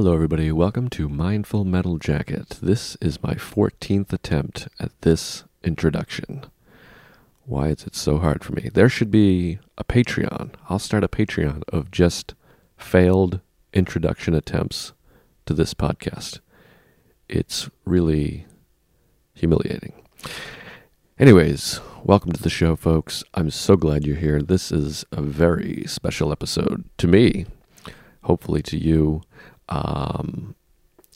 [0.00, 0.50] Hello, everybody.
[0.50, 2.58] Welcome to Mindful Metal Jacket.
[2.62, 6.46] This is my 14th attempt at this introduction.
[7.44, 8.70] Why is it so hard for me?
[8.72, 10.54] There should be a Patreon.
[10.70, 12.34] I'll start a Patreon of just
[12.78, 13.40] failed
[13.74, 14.94] introduction attempts
[15.44, 16.40] to this podcast.
[17.28, 18.46] It's really
[19.34, 19.92] humiliating.
[21.18, 23.22] Anyways, welcome to the show, folks.
[23.34, 24.40] I'm so glad you're here.
[24.40, 27.44] This is a very special episode to me,
[28.22, 29.20] hopefully to you.
[29.70, 30.54] Um,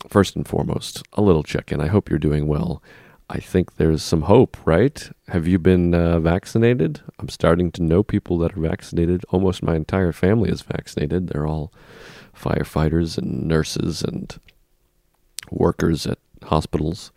[0.08, 1.80] first and foremost, a little check in.
[1.80, 2.82] I hope you're doing well.
[3.30, 5.10] I think there's some hope, right?
[5.28, 7.00] Have you been uh, vaccinated?
[7.18, 9.24] I'm starting to know people that are vaccinated.
[9.30, 11.28] Almost my entire family is vaccinated.
[11.28, 11.72] They're all
[12.36, 14.38] firefighters and nurses and
[15.50, 17.12] workers at hospitals.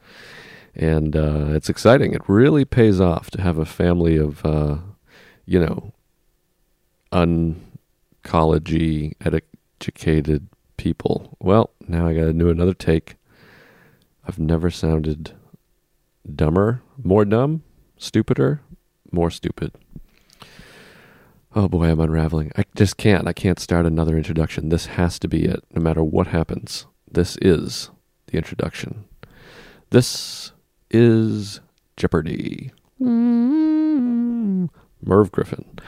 [0.76, 2.14] And uh, it's exciting.
[2.14, 4.78] It really pays off to have a family of, uh,
[5.46, 5.92] you know,
[7.12, 9.14] uncollege
[9.82, 11.36] educated people.
[11.40, 13.16] Well, now I got to do another take.
[14.28, 15.34] I've never sounded
[16.36, 17.64] dumber, more dumb,
[17.98, 18.62] stupider,
[19.12, 19.72] more stupid.
[21.56, 22.52] Oh boy, I'm unraveling.
[22.56, 23.28] I just can't.
[23.28, 24.70] I can't start another introduction.
[24.70, 26.86] This has to be it, no matter what happens.
[27.10, 27.90] This is
[28.28, 29.06] the introduction.
[29.90, 30.52] This
[30.92, 31.62] is
[31.96, 32.72] Jeopardy.
[33.02, 34.66] Mm-hmm.
[35.04, 35.80] Merv Griffin.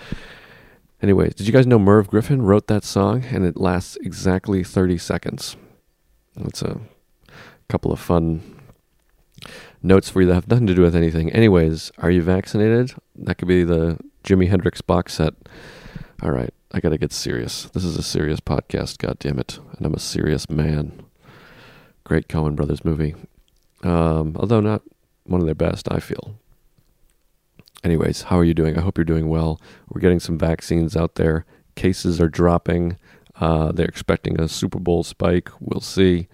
[1.01, 4.97] Anyways, did you guys know Merv Griffin wrote that song and it lasts exactly 30
[4.97, 5.55] seconds?
[6.35, 6.81] That's a
[7.69, 8.59] couple of fun
[9.81, 11.31] notes for you that have nothing to do with anything.
[11.31, 12.93] Anyways, are you vaccinated?
[13.15, 15.33] That could be the Jimi Hendrix box set.
[16.21, 17.63] All right, I got to get serious.
[17.73, 19.59] This is a serious podcast, God damn it.
[19.77, 21.03] And I'm a serious man.
[22.03, 23.15] Great Coen Brothers movie.
[23.83, 24.81] Um, although not
[25.23, 26.38] one of their best, I feel.
[27.83, 28.77] Anyways, how are you doing?
[28.77, 29.61] I hope you're doing well.
[29.87, 31.45] We're getting some vaccines out there.
[31.75, 32.97] Cases are dropping.
[33.39, 35.49] Uh, they're expecting a Super Bowl spike.
[35.61, 36.27] We'll see.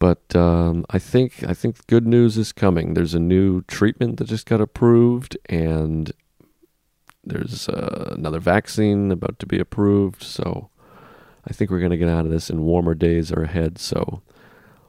[0.00, 2.94] But um, I think I think good news is coming.
[2.94, 6.12] There's a new treatment that just got approved, and
[7.22, 10.24] there's uh, another vaccine about to be approved.
[10.24, 10.68] So
[11.48, 13.78] I think we're going to get out of this, and warmer days are ahead.
[13.78, 14.20] So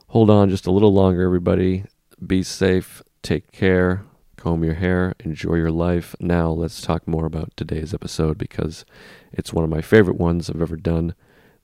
[0.08, 1.84] hold on just a little longer, everybody.
[2.26, 3.00] Be safe.
[3.22, 4.04] Take care
[4.36, 6.14] comb your hair, enjoy your life.
[6.20, 8.84] Now, let's talk more about today's episode because
[9.32, 11.14] it's one of my favorite ones I've ever done.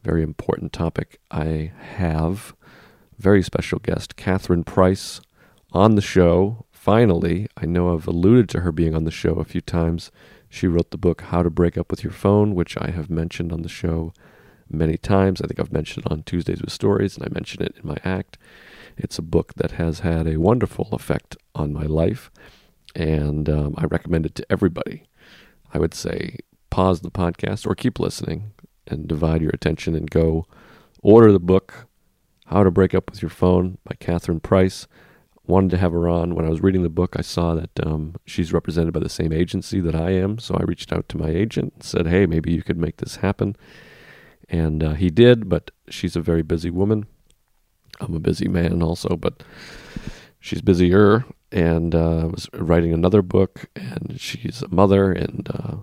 [0.03, 1.21] Very important topic.
[1.31, 2.55] I have
[3.19, 5.21] very special guest, Catherine Price,
[5.73, 6.67] on the show.
[6.73, 10.11] Finally, I know I've alluded to her being on the show a few times.
[10.49, 13.53] She wrote the book How to Break Up with Your Phone, which I have mentioned
[13.53, 14.13] on the show
[14.69, 15.41] many times.
[15.41, 17.99] I think I've mentioned it on Tuesdays with Stories, and I mention it in my
[18.05, 18.39] act.
[18.97, 22.31] It's a book that has had a wonderful effect on my life
[22.95, 25.05] and um, I recommend it to everybody.
[25.73, 26.39] I would say
[26.71, 28.53] pause the podcast or keep listening
[28.87, 30.47] and divide your attention and go
[31.03, 31.87] order the book,
[32.47, 34.87] How to Break Up with Your Phone by Catherine Price.
[35.45, 36.35] Wanted to have her on.
[36.35, 39.33] When I was reading the book, I saw that um, she's represented by the same
[39.33, 40.39] agency that I am.
[40.39, 43.17] So I reached out to my agent and said, hey, maybe you could make this
[43.17, 43.57] happen.
[44.49, 47.07] And uh, he did, but she's a very busy woman.
[48.01, 49.43] I'm a busy man also, but
[50.39, 55.77] she's busier and uh, was writing another book, and she's a mother and uh,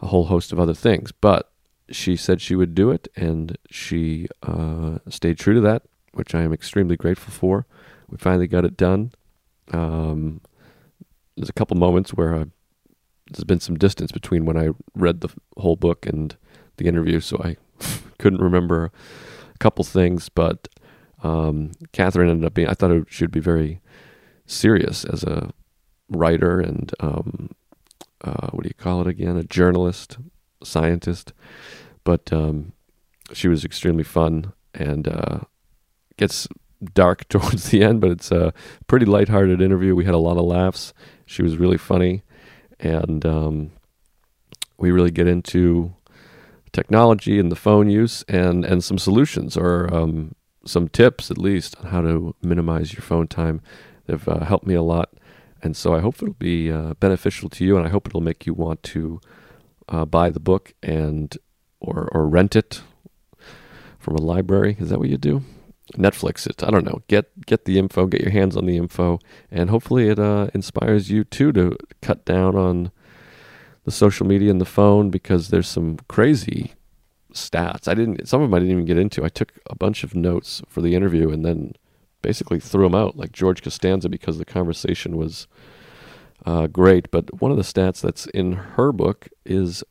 [0.00, 1.12] a whole host of other things.
[1.12, 1.50] But
[1.90, 6.42] she said she would do it, and she uh, stayed true to that, which I
[6.42, 7.66] am extremely grateful for.
[8.08, 9.12] We finally got it done.
[9.72, 10.40] Um,
[11.36, 12.44] there's a couple moments where I,
[13.30, 16.34] there's been some distance between when I read the whole book and
[16.78, 17.56] the interview, so I
[18.18, 18.90] couldn't remember
[19.54, 20.68] a couple things, but
[21.22, 23.80] um, Catherine ended up being, I thought she would be very
[24.46, 25.52] serious as a
[26.08, 27.50] writer and um,
[28.22, 29.36] uh, what do you call it again?
[29.36, 30.18] A journalist,
[30.62, 31.32] scientist.
[32.04, 32.72] But um,
[33.32, 35.40] she was extremely fun and uh,
[36.16, 36.48] gets
[36.94, 38.52] dark towards the end, but it's a
[38.86, 39.94] pretty lighthearted interview.
[39.94, 40.92] We had a lot of laughs.
[41.26, 42.22] She was really funny,
[42.78, 43.72] and um,
[44.78, 45.94] we really get into
[46.72, 50.34] technology and the phone use and and some solutions or um,
[50.66, 53.62] some tips at least on how to minimize your phone time
[54.06, 55.10] They've uh, helped me a lot,
[55.62, 58.46] and so I hope it'll be uh, beneficial to you, and I hope it'll make
[58.46, 59.20] you want to
[59.88, 61.36] uh, buy the book and
[61.80, 62.82] or or rent it
[63.98, 64.76] from a library.
[64.78, 65.42] Is that what you do?
[65.94, 66.62] Netflix it.
[66.64, 67.02] I don't know.
[67.08, 68.06] Get get the info.
[68.06, 69.18] Get your hands on the info,
[69.50, 72.90] and hopefully it uh, inspires you too to cut down on
[73.84, 76.74] the social media and the phone because there's some crazy
[77.32, 77.86] stats.
[77.86, 78.26] I didn't.
[78.28, 79.24] Some of them I didn't even get into.
[79.24, 81.74] I took a bunch of notes for the interview, and then
[82.22, 85.46] basically threw him out, like George Costanza, because the conversation was
[86.44, 87.10] uh, great.
[87.10, 89.82] But one of the stats that's in her book is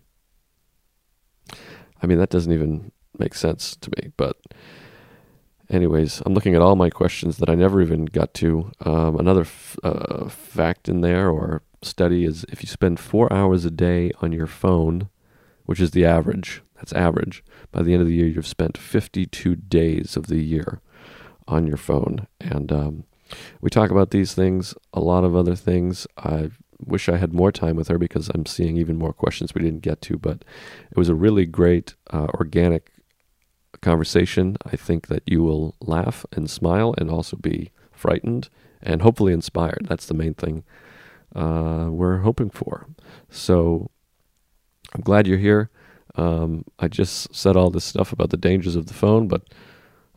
[2.03, 4.13] I mean, that doesn't even make sense to me.
[4.17, 4.37] But,
[5.71, 8.71] anyways, I'm looking at all my questions that I never even got to.
[8.85, 13.65] Um, another f- uh, fact in there or study is if you spend four hours
[13.65, 15.09] a day on your phone,
[15.65, 19.57] which is the average, that's average, by the end of the year, you've spent 52
[19.57, 20.81] days of the year
[21.49, 22.27] on your phone.
[22.41, 23.05] And um,
[23.61, 26.07] we talk about these things, a lot of other things.
[26.17, 29.63] I wish I had more time with her because I'm seeing even more questions we
[29.63, 30.45] didn't get to, but
[30.91, 32.93] it was a really great, uh, organic
[33.87, 34.57] conversation.
[34.67, 38.49] I think that you will laugh and smile and also be frightened
[38.83, 39.87] and hopefully inspired.
[39.89, 40.65] That's the main thing
[41.37, 42.89] uh, we're hoping for.
[43.31, 43.91] So
[44.93, 45.71] I'm glad you're here.
[46.17, 49.43] Um, I just said all this stuff about the dangers of the phone, but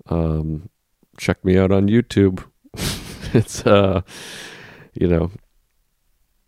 [0.08, 0.70] um,
[1.18, 2.44] check me out on YouTube.
[3.36, 4.02] it's uh,
[4.94, 5.30] you know,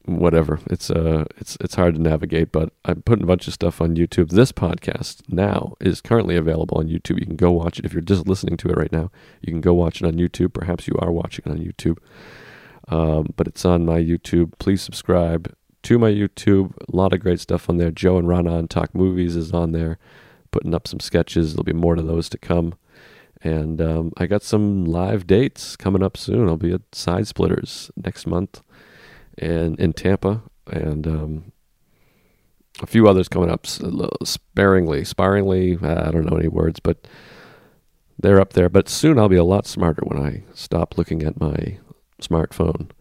[0.06, 0.60] whatever.
[0.68, 3.96] It's uh, it's it's hard to navigate, but I'm putting a bunch of stuff on
[3.96, 4.30] YouTube.
[4.30, 7.20] This podcast now is currently available on YouTube.
[7.20, 9.12] You can go watch it if you're just listening to it right now.
[9.42, 10.54] You can go watch it on YouTube.
[10.54, 11.98] Perhaps you are watching it on YouTube,
[12.88, 14.54] um, but it's on my YouTube.
[14.60, 15.54] Please subscribe
[15.84, 16.74] to my YouTube.
[16.92, 17.92] A lot of great stuff on there.
[17.92, 19.98] Joe and Rana on Talk Movies is on there,
[20.52, 21.54] putting up some sketches.
[21.54, 22.76] There'll be more to those to come.
[23.44, 26.48] And um, I got some live dates coming up soon.
[26.48, 28.62] I'll be at Side Splitters next month
[29.38, 31.52] and in Tampa, and um,
[32.82, 35.78] a few others coming up sparingly, sparingly.
[35.82, 37.08] I don't know any words, but
[38.18, 38.70] they're up there.
[38.70, 41.80] But soon I'll be a lot smarter when I stop looking at my
[42.22, 42.92] smartphone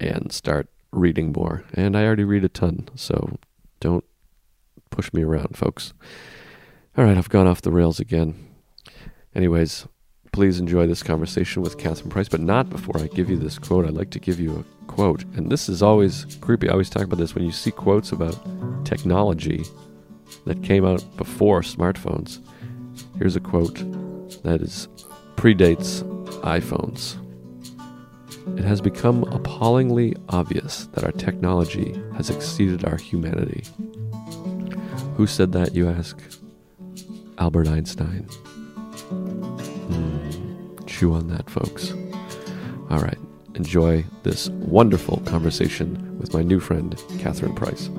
[0.00, 1.64] and start reading more.
[1.72, 3.38] And I already read a ton, so
[3.80, 4.04] don't
[4.90, 5.92] push me around, folks.
[6.96, 8.34] All right, I've gone off the rails again.
[9.34, 9.86] Anyways,
[10.32, 13.84] please enjoy this conversation with Catherine Price, but not before I give you this quote.
[13.84, 15.24] I'd like to give you a quote.
[15.36, 16.68] And this is always creepy.
[16.68, 18.38] I always talk about this when you see quotes about
[18.86, 19.62] technology
[20.46, 22.40] that came out before smartphones.
[23.18, 23.74] Here's a quote
[24.42, 24.88] that is
[25.36, 26.02] predates
[26.40, 27.18] iPhones.
[28.58, 33.64] It has become appallingly obvious that our technology has exceeded our humanity.
[35.16, 36.18] Who said that, you ask?
[37.38, 38.26] Albert Einstein.
[41.02, 41.92] On that, folks.
[42.88, 43.18] All right,
[43.56, 47.90] enjoy this wonderful conversation with my new friend, Catherine Price.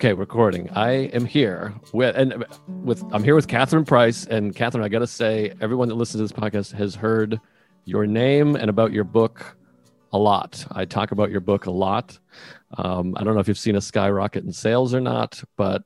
[0.00, 0.70] Okay, recording.
[0.70, 4.82] I am here with and with I'm here with Catherine Price and Catherine.
[4.82, 7.38] I got to say, everyone that listens to this podcast has heard
[7.84, 9.58] your name and about your book
[10.14, 10.66] a lot.
[10.72, 12.18] I talk about your book a lot.
[12.78, 15.82] Um, I don't know if you've seen a skyrocket in sales or not, but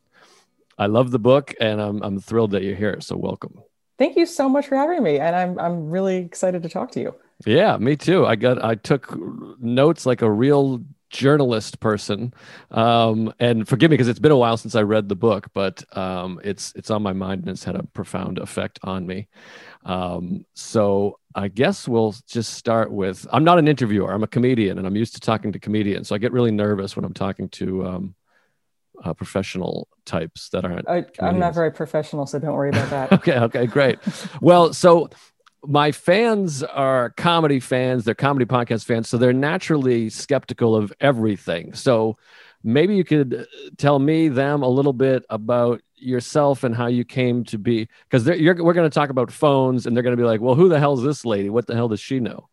[0.79, 3.01] I love the book and I'm I'm thrilled that you're here.
[3.01, 3.63] So welcome.
[3.99, 7.01] Thank you so much for having me, and I'm I'm really excited to talk to
[7.01, 7.17] you.
[7.47, 8.25] Yeah, me too.
[8.27, 9.13] I got I took
[9.61, 10.85] notes like a real
[11.15, 12.35] journalist person.
[12.73, 15.85] Um, and forgive me because it's been a while since I read the book, but
[15.97, 19.29] um, it's it's on my mind and it's had a profound effect on me.
[19.85, 24.13] Um, so I guess we'll just start with I'm not an interviewer.
[24.13, 26.09] I'm a comedian, and I'm used to talking to comedians.
[26.09, 28.15] So I get really nervous when I'm talking to um,
[29.05, 30.89] uh, professional types that aren't.
[30.89, 33.13] I, am not very professional, so don't worry about that.
[33.21, 33.39] okay.
[33.39, 33.67] Okay.
[33.67, 33.99] Great.
[34.41, 35.11] well, so
[35.67, 41.75] my fans are comedy fans, they're comedy podcast fans, so they're naturally skeptical of everything.
[41.75, 42.17] So
[42.63, 47.05] maybe you could uh, tell me them a little bit about yourself and how you
[47.05, 50.27] came to be because we're going to talk about phones and they're going to be
[50.27, 51.49] like well who the hell is this lady?
[51.49, 52.49] What the hell does she know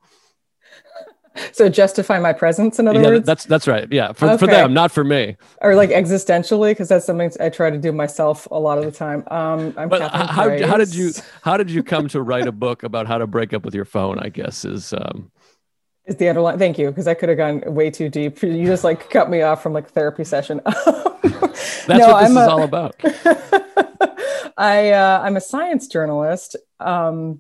[1.52, 3.26] so justify my presence in other yeah, words?
[3.26, 3.88] that's that's right.
[3.92, 4.38] Yeah for, okay.
[4.38, 5.38] for them not for me.
[5.62, 8.92] Or like existentially because that's something i try to do myself a lot of the
[8.92, 9.24] time.
[9.28, 11.12] Um I'm but how, how did you
[11.42, 13.86] how did you come to write a book about how to break up with your
[13.86, 15.32] phone i guess is um
[16.06, 18.42] is the underline thank you because i could have gone way too deep.
[18.42, 20.62] You just like cut me off from like therapy session.
[20.66, 22.96] That's no, what this I'm is a, all about.
[24.58, 27.40] I uh, i'm a science journalist um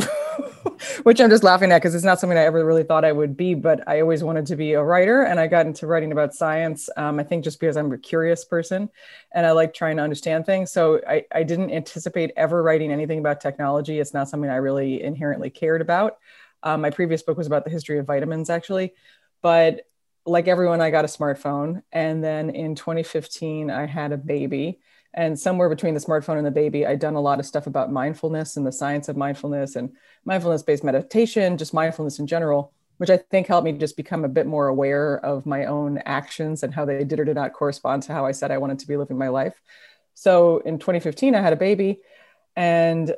[1.02, 3.36] which I'm just laughing at because it's not something I ever really thought I would
[3.36, 5.22] be, but I always wanted to be a writer.
[5.22, 8.44] And I got into writing about science, um, I think just because I'm a curious
[8.44, 8.90] person
[9.32, 10.70] and I like trying to understand things.
[10.70, 13.98] So I, I didn't anticipate ever writing anything about technology.
[13.98, 16.18] It's not something I really inherently cared about.
[16.62, 18.94] Um, my previous book was about the history of vitamins, actually.
[19.42, 19.86] But
[20.26, 21.82] like everyone, I got a smartphone.
[21.92, 24.80] And then in 2015, I had a baby.
[25.12, 27.92] And somewhere between the smartphone and the baby, I'd done a lot of stuff about
[27.92, 29.90] mindfulness and the science of mindfulness and
[30.24, 34.28] mindfulness based meditation, just mindfulness in general, which I think helped me just become a
[34.28, 38.04] bit more aware of my own actions and how they did or did not correspond
[38.04, 39.60] to how I said I wanted to be living my life.
[40.14, 42.00] So in 2015, I had a baby
[42.54, 43.14] and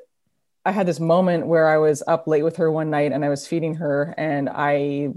[0.64, 3.28] I had this moment where I was up late with her one night and I
[3.28, 4.14] was feeding her.
[4.16, 5.08] And I,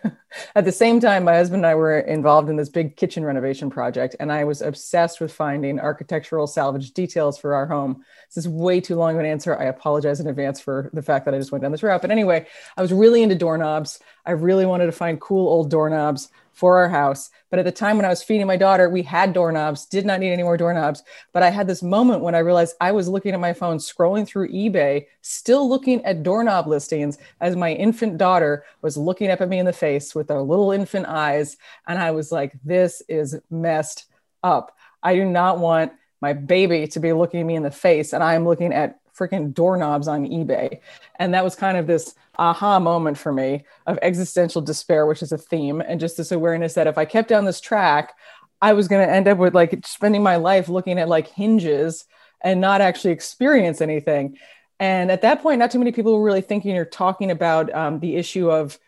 [0.56, 3.70] at the same time, my husband and I were involved in this big kitchen renovation
[3.70, 4.16] project.
[4.18, 8.04] And I was obsessed with finding architectural salvage details for our home.
[8.28, 9.56] This is way too long of an answer.
[9.56, 12.02] I apologize in advance for the fact that I just went down this route.
[12.02, 14.00] But anyway, I was really into doorknobs.
[14.26, 16.28] I really wanted to find cool old doorknobs
[16.58, 17.30] for our house.
[17.50, 20.18] But at the time when I was feeding my daughter, we had doorknobs, did not
[20.18, 21.04] need any more doorknobs.
[21.32, 24.26] But I had this moment when I realized I was looking at my phone, scrolling
[24.26, 29.48] through eBay, still looking at doorknob listings as my infant daughter was looking up at
[29.48, 31.56] me in the face with her little infant eyes.
[31.86, 34.06] And I was like, this is messed
[34.42, 34.76] up.
[35.00, 38.44] I do not want my baby to be looking me in the face and I'm
[38.44, 40.80] looking at freaking doorknobs on eBay.
[41.18, 45.32] And that was kind of this aha moment for me of existential despair, which is
[45.32, 48.14] a theme, and just this awareness that if I kept down this track,
[48.60, 52.04] I was going to end up with like spending my life looking at like hinges
[52.40, 54.38] and not actually experience anything.
[54.80, 57.98] And at that point, not too many people were really thinking or talking about um,
[58.00, 58.78] the issue of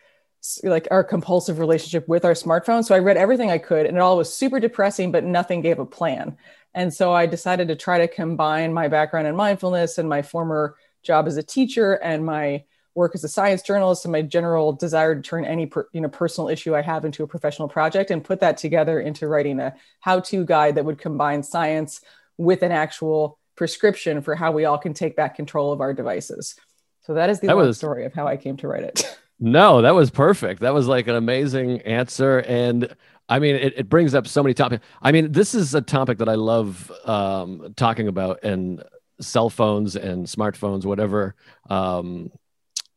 [0.63, 2.83] like our compulsive relationship with our smartphone.
[2.83, 5.79] So I read everything I could, and it all was super depressing, but nothing gave
[5.79, 6.37] a plan.
[6.73, 10.75] And so I decided to try to combine my background in mindfulness and my former
[11.03, 12.63] job as a teacher and my
[12.93, 16.09] work as a science journalist and my general desire to turn any per, you know
[16.09, 19.73] personal issue I have into a professional project and put that together into writing a
[20.01, 22.01] how-to guide that would combine science
[22.37, 26.55] with an actual prescription for how we all can take back control of our devices.
[27.01, 29.17] So that is the that was, story of how I came to write it.
[29.43, 30.61] No, that was perfect.
[30.61, 32.37] That was like an amazing answer.
[32.41, 32.95] And
[33.29, 34.85] I mean, it, it brings up so many topics.
[35.01, 38.83] I mean, this is a topic that I love um, talking about and
[39.19, 41.35] cell phones and smartphones, whatever.
[41.69, 42.31] Um,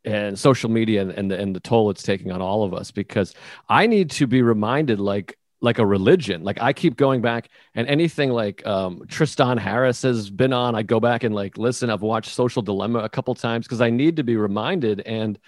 [0.05, 2.91] and social media and, and the, and the toll it's taking on all of us
[2.91, 3.35] because
[3.71, 6.45] I need to be reminded like like a religion.
[6.45, 10.83] Like I keep going back and anything like um, Tristan Harris has been on, I
[10.83, 11.89] go back and like listen.
[11.89, 15.01] I've watched Social Dilemma a couple times because I need to be reminded.
[15.01, 15.39] And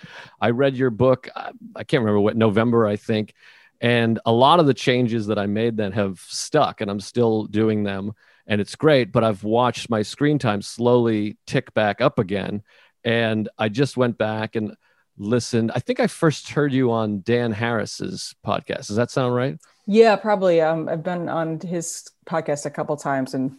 [0.40, 1.28] I read your book.
[1.37, 3.35] I, I can't remember what November I think,
[3.80, 7.45] and a lot of the changes that I made then have stuck, and I'm still
[7.45, 8.12] doing them,
[8.47, 9.12] and it's great.
[9.12, 12.62] But I've watched my screen time slowly tick back up again
[13.06, 14.76] and I just went back and
[15.16, 15.71] listened.
[15.75, 18.88] I think I first heard you on Dan Harris's podcast.
[18.88, 19.59] Does that sound right?
[19.87, 20.61] Yeah, probably.
[20.61, 23.59] Um, I've been on his podcast a couple times, and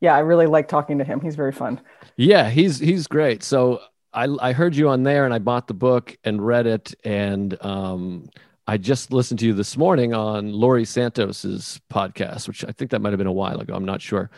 [0.00, 1.20] yeah, I really like talking to him.
[1.20, 1.80] He's very fun.
[2.16, 3.44] Yeah, he's he's great.
[3.44, 3.80] So
[4.12, 7.56] I I heard you on there, and I bought the book and read it, and
[7.64, 8.28] um,
[8.70, 13.00] I just listened to you this morning on Laurie Santos's podcast, which I think that
[13.00, 13.74] might have been a while ago.
[13.74, 14.30] I'm not sure.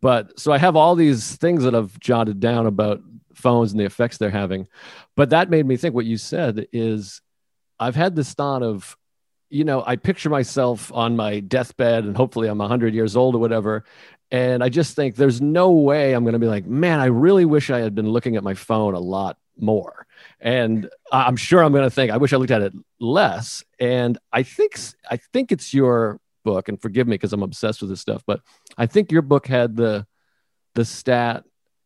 [0.00, 3.00] But so I have all these things that I've jotted down about
[3.34, 4.68] phones and the effects they're having.
[5.16, 7.22] But that made me think what you said is
[7.80, 8.96] I've had this thought of,
[9.50, 13.38] you know, I picture myself on my deathbed and hopefully I'm 100 years old or
[13.38, 13.82] whatever.
[14.30, 17.46] And I just think there's no way I'm going to be like, man, I really
[17.46, 20.06] wish I had been looking at my phone a lot more.
[20.42, 23.62] And I'm sure I'm going to think, I wish I looked at it less.
[23.78, 24.76] And I think,
[25.08, 28.40] I think it's your book, and forgive me because I'm obsessed with this stuff, but
[28.76, 30.06] I think your book had the,
[30.74, 31.44] the stat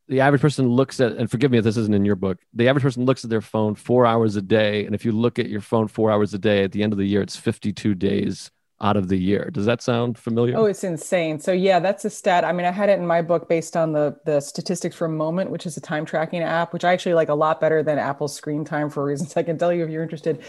[0.09, 2.69] the average person looks at and forgive me if this isn't in your book the
[2.69, 5.49] average person looks at their phone four hours a day and if you look at
[5.49, 8.51] your phone four hours a day at the end of the year it's 52 days
[8.81, 9.51] out of the year.
[9.53, 10.57] Does that sound familiar?
[10.57, 11.41] Oh it's insane.
[11.41, 12.45] So yeah that's a stat.
[12.45, 15.51] I mean i had it in my book based on the the statistics for moment
[15.51, 18.35] which is a time tracking app which i actually like a lot better than apple's
[18.35, 20.43] screen time for reasons i can tell you if you're interested.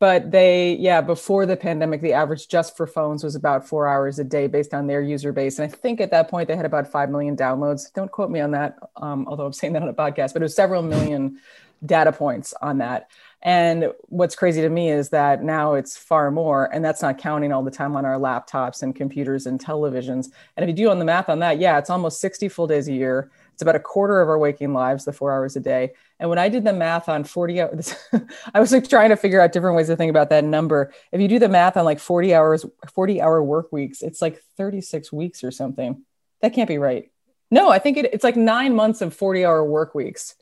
[0.00, 4.18] But they yeah before the pandemic the average just for phones was about four hours
[4.18, 5.58] a day based on their user base.
[5.58, 7.92] And i think at that point they had about 5 million downloads.
[7.92, 10.46] Don't quote me on that um, although i'm saying that on a podcast but it
[10.46, 11.38] was several million
[11.84, 13.08] data points on that
[13.42, 17.52] and what's crazy to me is that now it's far more and that's not counting
[17.52, 20.98] all the time on our laptops and computers and televisions and if you do on
[20.98, 23.80] the math on that yeah it's almost 60 full days a year it's about a
[23.80, 25.90] quarter of our waking lives, the four hours a day.
[26.20, 27.92] And when I did the math on 40 hours,
[28.54, 30.92] I was like trying to figure out different ways to think about that number.
[31.10, 32.64] If you do the math on like 40 hours,
[32.94, 36.04] 40 hour work weeks, it's like 36 weeks or something.
[36.40, 37.10] That can't be right.
[37.50, 40.36] No, I think it, it's like nine months of 40 hour work weeks.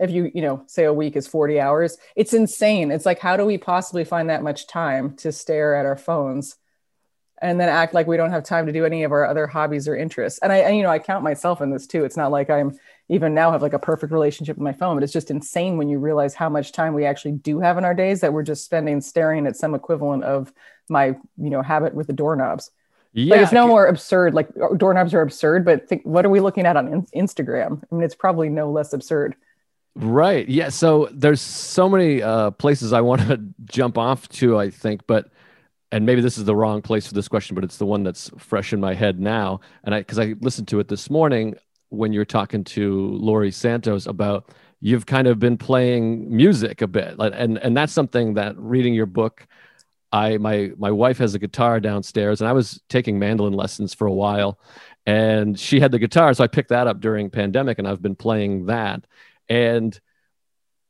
[0.00, 2.90] If you, you know, say a week is 40 hours, it's insane.
[2.90, 6.56] It's like, how do we possibly find that much time to stare at our phones
[7.42, 9.88] and then act like we don't have time to do any of our other hobbies
[9.88, 10.38] or interests.
[10.42, 12.04] And I, and, you know, I count myself in this too.
[12.04, 12.78] It's not like I'm
[13.08, 15.88] even now have like a perfect relationship with my phone, but it's just insane when
[15.88, 18.64] you realize how much time we actually do have in our days that we're just
[18.64, 20.52] spending staring at some equivalent of
[20.88, 22.70] my, you know, habit with the doorknobs.
[23.12, 24.34] Yeah, like it's no more absurd.
[24.34, 27.82] Like doorknobs are absurd, but think, what are we looking at on in- Instagram?
[27.90, 29.34] I mean, it's probably no less absurd.
[30.00, 30.48] Right.
[30.48, 30.70] Yeah.
[30.70, 34.58] So there's so many uh, places I want to jump off to.
[34.58, 35.30] I think, but
[35.92, 38.30] and maybe this is the wrong place for this question, but it's the one that's
[38.38, 39.60] fresh in my head now.
[39.84, 41.56] And I, because I listened to it this morning
[41.90, 47.16] when you're talking to Laurie Santos about you've kind of been playing music a bit,
[47.18, 49.46] and and that's something that reading your book.
[50.12, 54.06] I my my wife has a guitar downstairs, and I was taking mandolin lessons for
[54.06, 54.58] a while,
[55.06, 58.16] and she had the guitar, so I picked that up during pandemic, and I've been
[58.16, 59.04] playing that,
[59.50, 60.00] and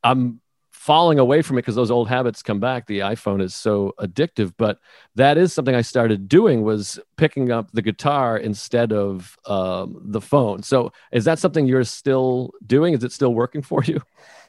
[0.04, 0.40] I'm
[0.70, 2.86] falling away from it because those old habits come back.
[2.86, 4.54] The iphone is so addictive.
[4.56, 4.78] But
[5.14, 10.22] that is something i started doing was picking up the guitar instead of um, the
[10.22, 10.62] phone.
[10.62, 12.94] So is that something you're still doing?
[12.94, 14.00] Is it still working for you?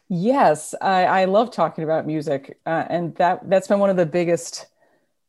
[0.07, 0.73] Yes.
[0.81, 4.67] I, I love talking about music uh, and that that's been one of the biggest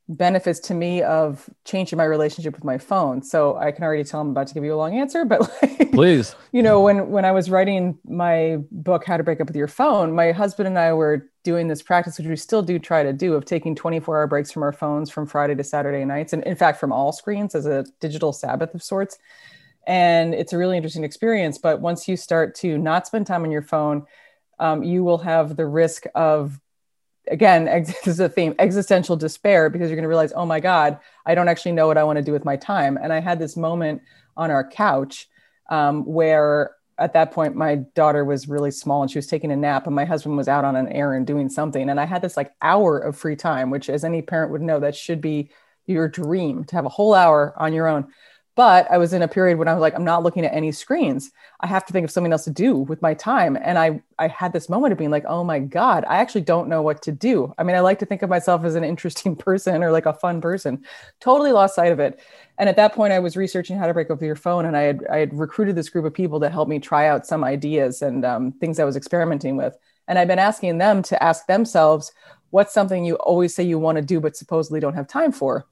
[0.09, 3.23] benefits to me of changing my relationship with my phone.
[3.23, 5.93] So I can already tell I'm about to give you a long answer, but like,
[5.93, 9.57] please, you know, when when I was writing my book, How to Break Up with
[9.57, 13.03] Your Phone, my husband and I were doing this practice, which we still do try
[13.03, 16.33] to do, of taking 24 hour breaks from our phones from Friday to Saturday nights,
[16.33, 19.19] and in fact, from all screens as a digital Sabbath of sorts.
[19.87, 21.59] And it's a really interesting experience.
[21.59, 24.07] But once you start to not spend time on your phone,
[24.61, 26.61] um, you will have the risk of
[27.29, 30.99] again, this is a theme existential despair because you're going to realize, oh my God,
[31.27, 32.99] I don't actually know what I want to do with my time.
[33.01, 34.03] And I had this moment
[34.37, 35.29] on our couch
[35.71, 39.57] um, where at that point my daughter was really small and she was taking a
[39.57, 42.37] nap and my husband was out on an errand doing something and i had this
[42.37, 45.51] like hour of free time which as any parent would know that should be
[45.87, 48.07] your dream to have a whole hour on your own
[48.55, 50.73] but I was in a period when I was like, I'm not looking at any
[50.73, 51.31] screens.
[51.61, 53.57] I have to think of something else to do with my time.
[53.61, 56.69] And I, I had this moment of being like, oh my God, I actually don't
[56.69, 57.55] know what to do.
[57.57, 60.13] I mean, I like to think of myself as an interesting person or like a
[60.13, 60.85] fun person.
[61.21, 62.21] Totally lost sight of it.
[62.59, 64.83] And at that point, I was researching how to break up your phone, and I
[64.83, 68.03] had I had recruited this group of people to help me try out some ideas
[68.03, 69.77] and um, things I was experimenting with.
[70.07, 72.13] And I've been asking them to ask themselves,
[72.51, 75.67] what's something you always say you want to do but supposedly don't have time for?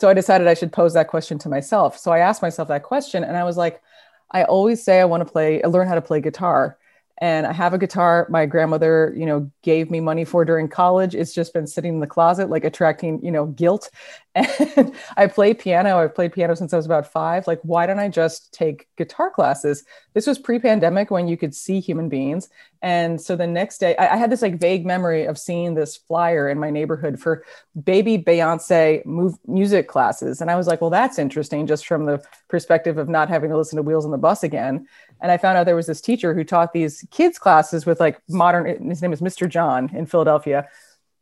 [0.00, 1.98] So I decided I should pose that question to myself.
[1.98, 3.82] So I asked myself that question and I was like,
[4.30, 6.78] I always say I want to play, learn how to play guitar
[7.22, 11.14] and I have a guitar my grandmother, you know, gave me money for during college.
[11.14, 13.90] It's just been sitting in the closet, like attracting, you know, guilt.
[14.36, 15.98] And I play piano.
[15.98, 17.48] I've played piano since I was about five.
[17.48, 19.82] Like, why don't I just take guitar classes?
[20.14, 22.48] This was pre-pandemic when you could see human beings.
[22.80, 25.96] And so the next day, I, I had this like vague memory of seeing this
[25.96, 27.44] flyer in my neighborhood for
[27.82, 30.40] baby Beyonce move, music classes.
[30.40, 33.56] And I was like, well, that's interesting, just from the perspective of not having to
[33.56, 34.86] listen to Wheels on the Bus again
[35.20, 38.20] and I found out there was this teacher who taught these kids classes with like
[38.28, 38.88] modern.
[38.88, 39.48] His name is Mr.
[39.48, 40.68] John in Philadelphia,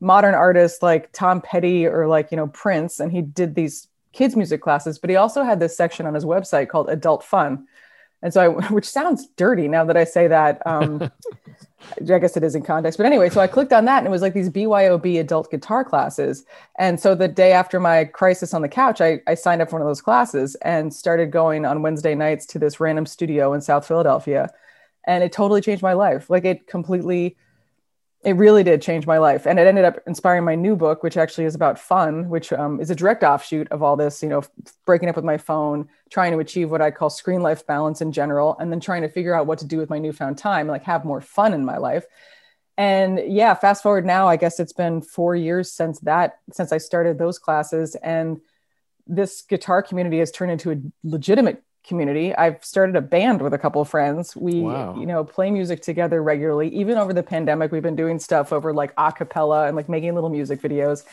[0.00, 4.36] modern artists like Tom Petty or like you know Prince, and he did these kids
[4.36, 4.98] music classes.
[4.98, 7.66] But he also had this section on his website called Adult Fun,
[8.22, 10.64] and so I, which sounds dirty now that I say that.
[10.66, 11.10] Um,
[12.00, 12.96] I guess it is in context.
[12.96, 15.84] But anyway, so I clicked on that and it was like these BYOB adult guitar
[15.84, 16.44] classes.
[16.78, 19.76] And so the day after my crisis on the couch, I, I signed up for
[19.76, 23.60] one of those classes and started going on Wednesday nights to this random studio in
[23.60, 24.50] South Philadelphia.
[25.06, 26.28] And it totally changed my life.
[26.28, 27.36] Like it completely
[28.24, 29.46] it really did change my life.
[29.46, 32.80] And it ended up inspiring my new book which actually is about fun which um,
[32.80, 34.42] is a direct offshoot of all this you know
[34.86, 38.12] breaking up with my phone trying to achieve what i call screen life balance in
[38.12, 40.82] general and then trying to figure out what to do with my newfound time like
[40.84, 42.04] have more fun in my life.
[42.76, 46.78] And yeah fast forward now i guess it's been four years since that since i
[46.78, 48.40] started those classes and
[49.06, 52.34] this guitar community has turned into a legitimate community.
[52.34, 54.36] I've started a band with a couple of friends.
[54.36, 54.98] We, wow.
[54.98, 56.68] you know, play music together regularly.
[56.74, 60.30] Even over the pandemic, we've been doing stuff over like Acapella and like making little
[60.30, 61.04] music videos.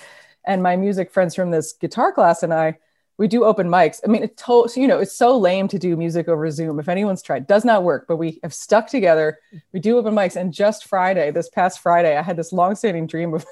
[0.45, 2.77] And my music friends from this guitar class and I,
[3.17, 4.01] we do open mics.
[4.03, 6.79] I mean, it's to- so, you know, it's so lame to do music over Zoom.
[6.79, 9.39] If anyone's tried, does not work, but we have stuck together.
[9.71, 10.35] We do open mics.
[10.35, 13.45] And just Friday, this past Friday, I had this long-standing dream of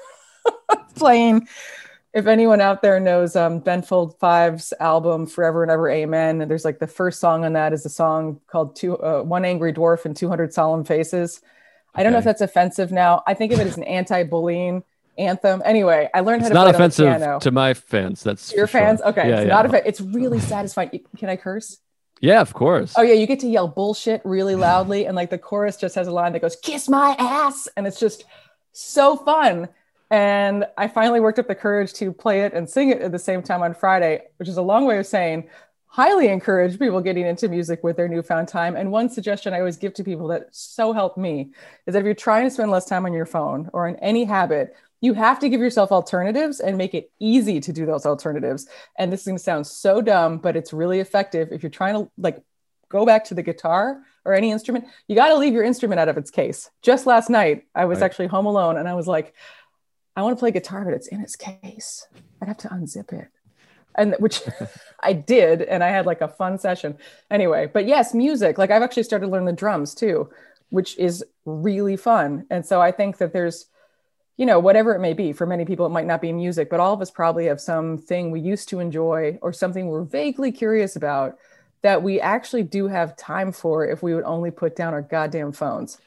[0.94, 1.48] playing
[2.14, 6.48] if anyone out there knows um, Ben Folds Five's album Whatever and Ever Amen, and
[6.48, 9.72] there's like the first song on that is a song called Two, uh, One Angry
[9.72, 11.42] Dwarf and 200 Solemn Faces.
[11.92, 13.22] I don't know if that's offensive now.
[13.26, 14.84] I think of it as an anti-bullying
[15.18, 15.60] anthem.
[15.64, 16.86] Anyway, I learned it's how to do it.
[16.86, 18.22] It's not offensive to my fans.
[18.22, 19.00] That's your fans.
[19.00, 19.08] Sure.
[19.08, 19.54] Okay, yeah, it's yeah.
[19.54, 19.86] not offensive.
[19.86, 21.00] It's really satisfying.
[21.16, 21.78] Can I curse?
[22.20, 22.94] Yeah, of course.
[22.96, 26.06] Oh yeah, you get to yell bullshit really loudly, and like the chorus just has
[26.06, 28.24] a line that goes "kiss my ass," and it's just
[28.72, 29.68] so fun
[30.10, 33.18] And I finally worked up the courage to play it and sing it at the
[33.18, 35.48] same time on Friday, which is a long way of saying
[35.94, 38.74] highly encourage people getting into music with their newfound time.
[38.74, 41.52] And one suggestion I always give to people that so helped me
[41.86, 44.24] is that if you're trying to spend less time on your phone or in any
[44.24, 48.66] habit, you have to give yourself alternatives and make it easy to do those alternatives.
[48.98, 51.52] And this is going to sound so dumb, but it's really effective.
[51.52, 52.42] If you're trying to like
[52.88, 56.08] go back to the guitar or any instrument, you got to leave your instrument out
[56.08, 56.70] of its case.
[56.82, 58.06] Just last night, I was right.
[58.06, 59.32] actually home alone and I was like,
[60.16, 62.06] I want to play guitar, but it's in its case.
[62.40, 63.28] I'd have to unzip it.
[63.96, 64.42] And which
[65.00, 66.98] I did, and I had like a fun session.
[67.30, 68.58] Anyway, but yes, music.
[68.58, 70.30] Like I've actually started to learn the drums too,
[70.70, 72.46] which is really fun.
[72.50, 73.66] And so I think that there's,
[74.36, 76.80] you know, whatever it may be, for many people, it might not be music, but
[76.80, 80.96] all of us probably have something we used to enjoy or something we're vaguely curious
[80.96, 81.38] about
[81.82, 85.52] that we actually do have time for if we would only put down our goddamn
[85.52, 85.98] phones.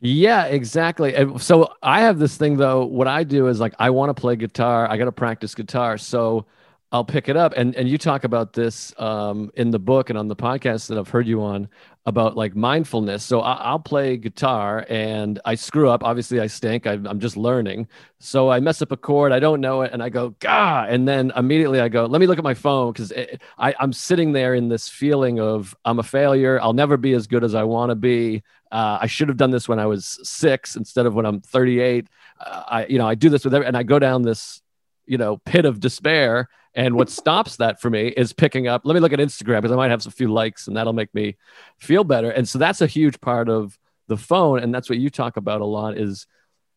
[0.00, 1.14] Yeah, exactly.
[1.14, 2.84] And so I have this thing though.
[2.84, 4.88] What I do is like I want to play guitar.
[4.88, 5.98] I got to practice guitar.
[5.98, 6.46] So
[6.92, 7.52] I'll pick it up.
[7.56, 10.98] And and you talk about this um, in the book and on the podcast that
[10.98, 11.68] I've heard you on
[12.06, 13.22] about like mindfulness.
[13.24, 16.02] So I, will play guitar and I screw up.
[16.02, 16.86] Obviously, I stink.
[16.86, 17.86] I, am just learning.
[18.18, 19.32] So I mess up a chord.
[19.32, 20.86] I don't know it, and I go gah.
[20.88, 23.12] And then immediately I go, let me look at my phone because
[23.58, 26.58] I'm sitting there in this feeling of I'm a failure.
[26.62, 28.42] I'll never be as good as I want to be.
[28.70, 32.06] Uh, I should have done this when I was six instead of when I'm 38.
[32.38, 34.62] Uh, I, you know, I do this with every, and I go down this,
[35.06, 36.48] you know, pit of despair.
[36.74, 38.82] And what stops that for me is picking up.
[38.84, 41.14] Let me look at Instagram because I might have a few likes, and that'll make
[41.14, 41.36] me
[41.78, 42.30] feel better.
[42.30, 43.78] And so that's a huge part of
[44.08, 46.26] the phone, and that's what you talk about a lot is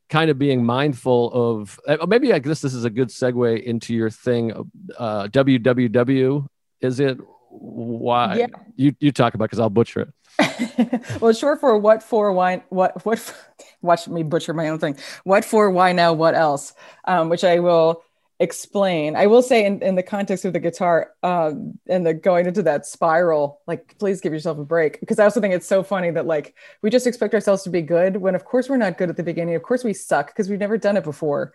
[0.09, 1.79] kind of being mindful of.
[1.87, 4.51] Uh, maybe I guess this is a good segue into your thing.
[4.97, 6.47] Uh, WWW
[6.81, 7.17] is it?
[7.49, 8.47] Why yeah.
[8.75, 10.13] you you talk about because I'll butcher it.
[11.21, 13.33] well, short for what for why what what
[13.81, 14.97] watch me butcher my own thing.
[15.23, 16.73] What for why now what else?
[17.05, 18.03] Um, which I will
[18.39, 19.15] explain.
[19.15, 22.63] I will say in, in the context of the guitar um, and the going into
[22.63, 26.09] that spiral, like please give yourself a break because I also think it's so funny
[26.11, 29.09] that like we just expect ourselves to be good when of course we're not good
[29.09, 29.55] at the beginning.
[29.55, 31.53] Of course we suck because we've never done it before.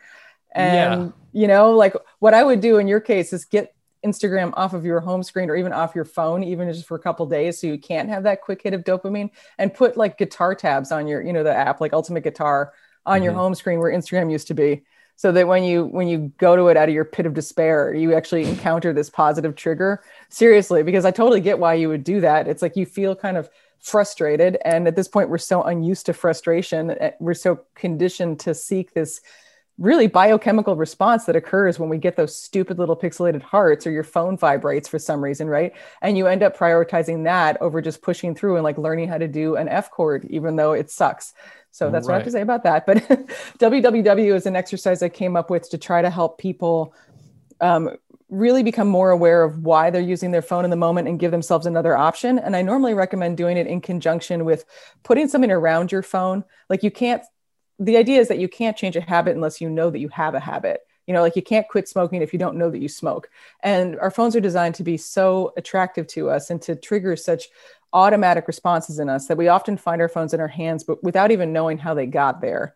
[0.54, 1.40] And yeah.
[1.40, 3.74] you know, like what I would do in your case is get
[4.06, 7.00] Instagram off of your home screen or even off your phone, even just for a
[7.00, 10.54] couple days, so you can't have that quick hit of dopamine, and put like guitar
[10.54, 12.72] tabs on your, you know, the app like Ultimate Guitar
[13.04, 13.24] on mm-hmm.
[13.24, 14.82] your home screen where Instagram used to be,
[15.16, 17.94] so that when you when you go to it out of your pit of despair,
[17.94, 20.02] you actually encounter this positive trigger.
[20.28, 22.46] Seriously, because I totally get why you would do that.
[22.48, 23.48] It's like you feel kind of
[23.80, 28.54] frustrated, and at this point, we're so unused to frustration, eh, we're so conditioned to
[28.54, 29.20] seek this
[29.78, 34.04] really biochemical response that occurs when we get those stupid little pixelated hearts or your
[34.04, 35.74] phone vibrates for some reason, right?
[36.00, 39.28] And you end up prioritizing that over just pushing through and like learning how to
[39.28, 41.34] do an F chord, even though it sucks.
[41.70, 42.12] So that's right.
[42.12, 42.86] what I have to say about that.
[42.86, 42.96] But
[43.58, 46.94] WWW is an exercise I came up with to try to help people
[47.60, 47.90] um,
[48.30, 51.30] really become more aware of why they're using their phone in the moment and give
[51.30, 52.38] themselves another option.
[52.38, 54.64] And I normally recommend doing it in conjunction with
[55.02, 56.44] putting something around your phone.
[56.70, 57.22] Like you can't
[57.78, 60.34] the idea is that you can't change a habit unless you know that you have
[60.34, 60.80] a habit.
[61.06, 63.30] You know like you can't quit smoking if you don't know that you smoke.
[63.60, 67.48] And our phones are designed to be so attractive to us and to trigger such
[67.92, 71.30] automatic responses in us that we often find our phones in our hands but without
[71.30, 72.74] even knowing how they got there.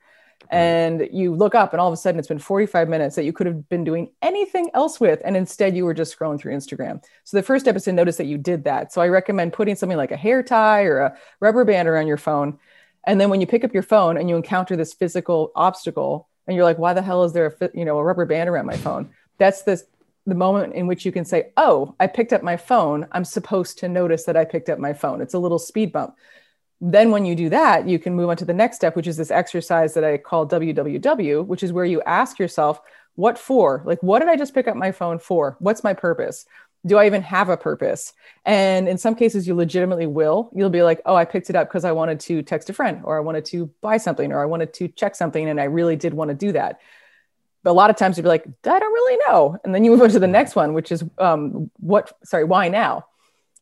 [0.49, 3.33] And you look up and all of a sudden it's been 45 minutes that you
[3.33, 7.03] could have been doing anything else with and instead you were just scrolling through instagram.
[7.25, 8.93] So the first episode notice that you did that.
[8.93, 12.17] So i recommend putting something like a hair tie or a rubber band around your
[12.17, 12.59] phone
[13.05, 16.55] and then when you pick up your phone and you encounter this physical obstacle and
[16.55, 18.77] you're like, why the hell is there a, you know, a rubber band around my
[18.77, 19.11] phone?
[19.39, 19.85] That's this,
[20.27, 23.07] the moment in which you can say, oh, I picked up my phone.
[23.13, 25.21] I'm supposed to notice that I picked up my phone.
[25.21, 26.15] It's a little speed bump.
[26.81, 29.17] Then when you do that, you can move on to the next step, which is
[29.17, 32.81] this exercise that I call WWW, which is where you ask yourself,
[33.17, 33.83] what for?
[33.85, 35.57] Like, what did I just pick up my phone for?
[35.59, 36.47] What's my purpose?
[36.87, 38.13] Do I even have a purpose?
[38.45, 40.51] And in some cases, you legitimately will.
[40.55, 43.03] You'll be like, oh, I picked it up because I wanted to text a friend,
[43.05, 45.97] or I wanted to buy something, or I wanted to check something, and I really
[45.97, 46.81] did want to do that.
[47.63, 49.59] But a lot of times you'd be like, I don't really know.
[49.65, 52.69] And then you move on to the next one, which is um, what, sorry, why
[52.69, 53.07] now?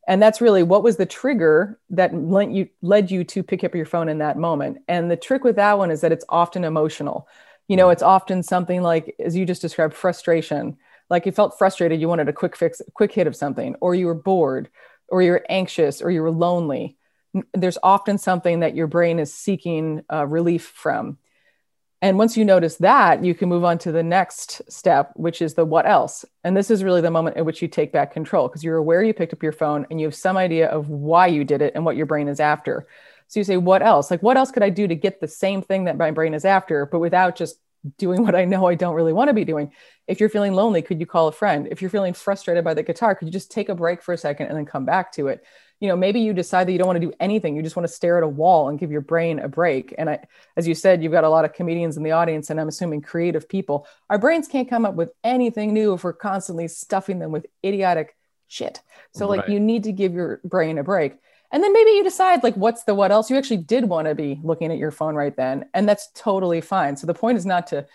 [0.06, 3.74] And that's really what was the trigger that led you, led you to pick up
[3.74, 4.78] your phone in that moment.
[4.86, 7.28] And the trick with that one is that it's often emotional.
[7.66, 10.78] You know, it's often something like, as you just described, frustration
[11.10, 14.06] like you felt frustrated you wanted a quick fix quick hit of something or you
[14.06, 14.68] were bored
[15.08, 16.98] or you were anxious or you were lonely
[17.52, 21.18] there's often something that your brain is seeking uh, relief from.
[22.00, 25.54] And once you notice that you can move on to the next step which is
[25.54, 26.24] the what else.
[26.44, 29.02] And this is really the moment in which you take back control because you're aware
[29.02, 31.72] you picked up your phone and you have some idea of why you did it
[31.74, 32.86] and what your brain is after.
[33.26, 34.10] So you say what else?
[34.10, 36.44] Like what else could i do to get the same thing that my brain is
[36.44, 37.58] after but without just
[37.96, 39.72] doing what I know I don't really want to be doing.
[40.06, 41.68] If you're feeling lonely, could you call a friend?
[41.70, 44.18] If you're feeling frustrated by the guitar, could you just take a break for a
[44.18, 45.44] second and then come back to it?
[45.80, 47.54] You know, maybe you decide that you don't want to do anything.
[47.54, 49.94] You just want to stare at a wall and give your brain a break.
[49.96, 50.24] And I,
[50.56, 53.00] as you said, you've got a lot of comedians in the audience, and I'm assuming
[53.00, 53.86] creative people.
[54.10, 58.16] Our brains can't come up with anything new if we're constantly stuffing them with idiotic
[58.48, 58.82] shit.
[59.12, 61.18] So, like, you need to give your brain a break
[61.50, 63.30] and then maybe you decide like what's the what else?
[63.30, 66.60] You actually did want to be looking at your phone right then and that's totally
[66.60, 66.96] fine.
[66.96, 67.86] So the point is not to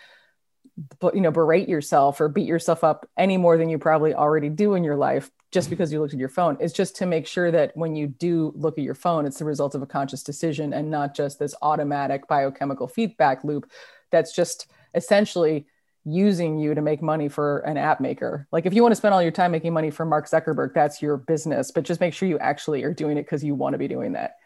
[1.14, 4.74] you know berate yourself or beat yourself up any more than you probably already do
[4.74, 6.56] in your life just because you looked at your phone.
[6.58, 9.44] It's just to make sure that when you do look at your phone it's the
[9.44, 13.70] result of a conscious decision and not just this automatic biochemical feedback loop
[14.10, 15.66] that's just essentially
[16.04, 18.46] using you to make money for an app maker.
[18.52, 21.00] Like if you want to spend all your time making money for Mark Zuckerberg, that's
[21.00, 23.78] your business, but just make sure you actually are doing it because you want to
[23.78, 24.36] be doing that.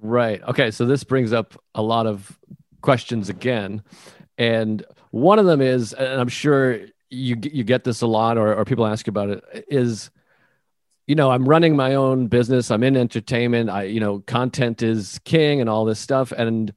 [0.00, 0.42] Right.
[0.42, 0.70] Okay.
[0.70, 2.38] So this brings up a lot of
[2.80, 3.82] questions again.
[4.38, 6.78] And one of them is, and I'm sure
[7.10, 10.10] you you get this a lot or, or people ask about it, is
[11.06, 12.70] you know, I'm running my own business.
[12.70, 13.68] I'm in entertainment.
[13.68, 16.30] I, you know, content is king and all this stuff.
[16.30, 16.72] And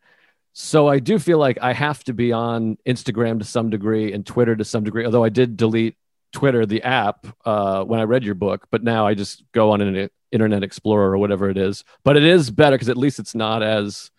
[0.53, 4.25] so I do feel like I have to be on Instagram to some degree and
[4.25, 5.97] Twitter to some degree, although I did delete
[6.31, 9.81] Twitter, the app, uh, when I read your book, but now I just go on
[9.81, 11.83] an Internet Explorer or whatever it is.
[12.03, 14.11] But it is better because at least it's not as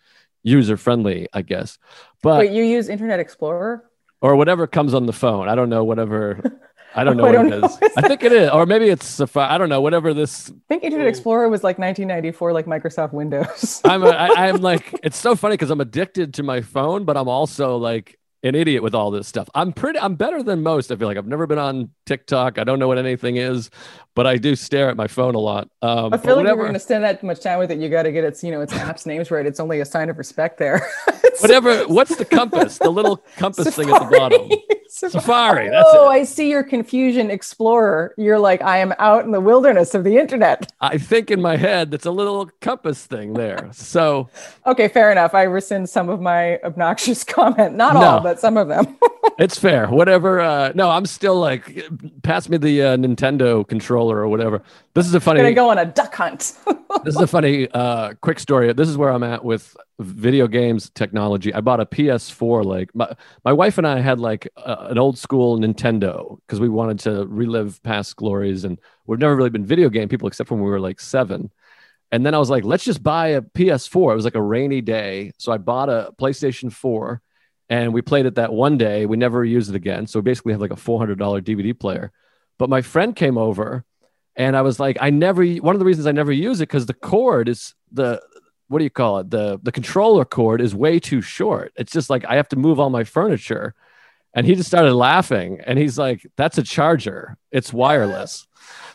[0.43, 1.77] user friendly, I guess.
[2.21, 3.83] But Wait, you use Internet Explorer?
[4.21, 5.47] Or whatever comes on the phone.
[5.47, 6.59] I don't know, whatever
[6.95, 7.57] I don't know I don't what know.
[7.57, 7.79] it is.
[7.97, 9.49] I think it is, or maybe it's Safari.
[9.49, 9.81] I don't know.
[9.81, 10.49] Whatever this.
[10.49, 13.81] I think Internet Explorer was like 1994, like Microsoft Windows.
[13.85, 17.17] I'm a, I, I'm like it's so funny because I'm addicted to my phone, but
[17.17, 19.49] I'm also like an idiot with all this stuff.
[19.53, 20.91] I'm pretty I'm better than most.
[20.91, 22.57] I feel like I've never been on TikTok.
[22.57, 23.69] I don't know what anything is,
[24.13, 25.69] but I do stare at my phone a lot.
[25.81, 27.79] Um, I feel like whatever, you're going to spend that much time with it.
[27.79, 29.45] You got to get its you know its app's names right.
[29.45, 30.87] It's only a sign of respect there.
[31.39, 31.83] whatever.
[31.87, 32.77] What's the compass?
[32.77, 33.85] The little compass Safari.
[33.85, 34.49] thing at the bottom.
[34.87, 35.69] Safari.
[35.69, 36.07] That's oh.
[36.07, 38.13] I see your confusion, Explorer.
[38.17, 40.71] You're like, I am out in the wilderness of the internet.
[40.79, 43.69] I think in my head that's a little compass thing there.
[43.73, 44.29] So,
[44.65, 45.33] okay, fair enough.
[45.33, 47.75] I rescind some of my obnoxious comment.
[47.75, 48.97] Not no, all, but some of them.
[49.37, 49.87] it's fair.
[49.87, 50.39] Whatever.
[50.39, 51.85] Uh, no, I'm still like,
[52.23, 54.61] pass me the uh, Nintendo controller or whatever.
[54.93, 55.39] This is a funny.
[55.39, 56.53] Gonna go on a duck hunt.
[57.03, 58.71] this is a funny, uh, quick story.
[58.73, 61.53] This is where I'm at with video games technology.
[61.53, 62.65] I bought a PS4.
[62.65, 66.69] Like my, my wife and I had like a, an old school Nintendo because we
[66.69, 70.61] wanted to relive past glories, and we've never really been video game people except when
[70.61, 71.51] we were like seven.
[72.11, 74.11] And then I was like, let's just buy a PS4.
[74.11, 77.21] It was like a rainy day, so I bought a PlayStation 4,
[77.69, 79.05] and we played it that one day.
[79.05, 82.11] We never used it again, so we basically have like a $400 DVD player.
[82.57, 83.83] But my friend came over.
[84.37, 85.45] And I was like, I never.
[85.45, 88.21] One of the reasons I never use it because the cord is the
[88.67, 89.29] what do you call it?
[89.29, 91.71] The the controller cord is way too short.
[91.75, 93.75] It's just like I have to move all my furniture.
[94.33, 97.37] And he just started laughing and he's like, That's a charger.
[97.51, 98.47] It's wireless.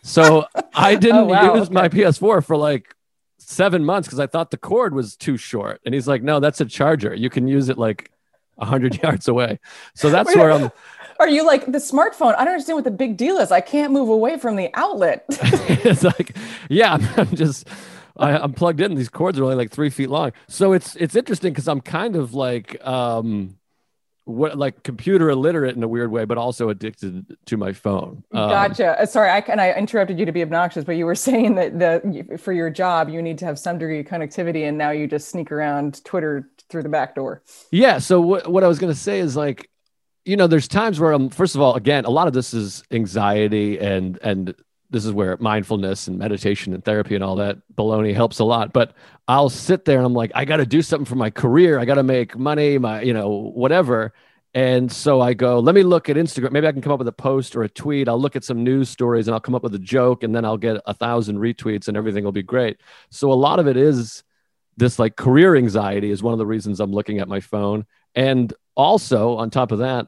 [0.03, 1.75] So I didn't oh, wow, use okay.
[1.75, 2.95] my PS4 for like
[3.39, 5.81] seven months because I thought the cord was too short.
[5.87, 7.15] And he's like, No, that's a charger.
[7.15, 8.11] You can use it like
[8.61, 9.59] hundred yards away.
[9.95, 10.71] So that's where I'm
[11.21, 12.35] are you like the smartphone?
[12.37, 13.53] I don't understand what the big deal is.
[13.53, 15.27] I can't move away from the outlet.
[15.29, 16.35] it's like,
[16.71, 17.69] yeah, I'm just
[18.17, 18.95] I, am plugged in.
[18.95, 20.33] These cords are only like three feet long.
[20.49, 23.59] So it's it's interesting because I'm kind of like um
[24.25, 28.25] what like computer illiterate in a weird way, but also addicted to my phone.
[28.33, 29.01] Um, gotcha.
[29.01, 31.79] Uh, sorry, I and I interrupted you to be obnoxious, but you were saying that
[31.79, 35.07] the for your job you need to have some degree of connectivity, and now you
[35.07, 37.43] just sneak around Twitter through the back door.
[37.71, 37.99] Yeah.
[37.99, 39.69] So what what I was gonna say is like,
[40.25, 42.83] you know, there's times where I'm first of all, again, a lot of this is
[42.91, 44.55] anxiety and and
[44.91, 48.73] this is where mindfulness and meditation and therapy and all that baloney helps a lot.
[48.73, 48.95] But
[49.29, 51.79] I'll sit there and I'm like, I got to do something for my career.
[51.79, 54.13] I got to make money, my, you know, whatever.
[54.53, 56.51] And so I go, let me look at Instagram.
[56.51, 58.09] Maybe I can come up with a post or a tweet.
[58.09, 60.45] I'll look at some news stories and I'll come up with a joke and then
[60.45, 62.79] I'll get a thousand retweets and everything will be great.
[63.11, 64.25] So a lot of it is
[64.77, 67.87] this like career anxiety is one of the reasons I'm looking at my phone.
[68.15, 70.07] And also on top of that,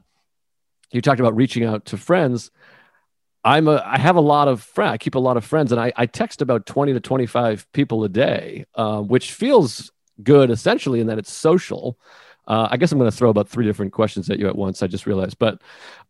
[0.92, 2.50] you talked about reaching out to friends.
[3.44, 4.92] I'm a I have a lot of friends.
[4.92, 8.04] I keep a lot of friends, and I, I text about 20 to 25 people
[8.04, 9.90] a day, uh, which feels
[10.22, 11.98] good essentially in that it's social.
[12.46, 14.82] Uh, I guess I'm going to throw about three different questions at you at once.
[14.82, 15.60] I just realized, but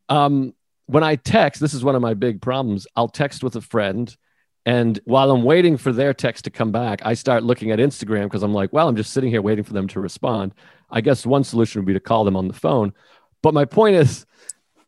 [0.09, 0.55] um,
[0.87, 2.87] when I text, this is one of my big problems.
[2.97, 4.15] I'll text with a friend,
[4.65, 8.25] and while I'm waiting for their text to come back, I start looking at Instagram
[8.25, 10.55] because I'm like, well, I'm just sitting here waiting for them to respond.
[10.91, 12.93] I guess one solution would be to call them on the phone.
[13.43, 14.25] But my point is,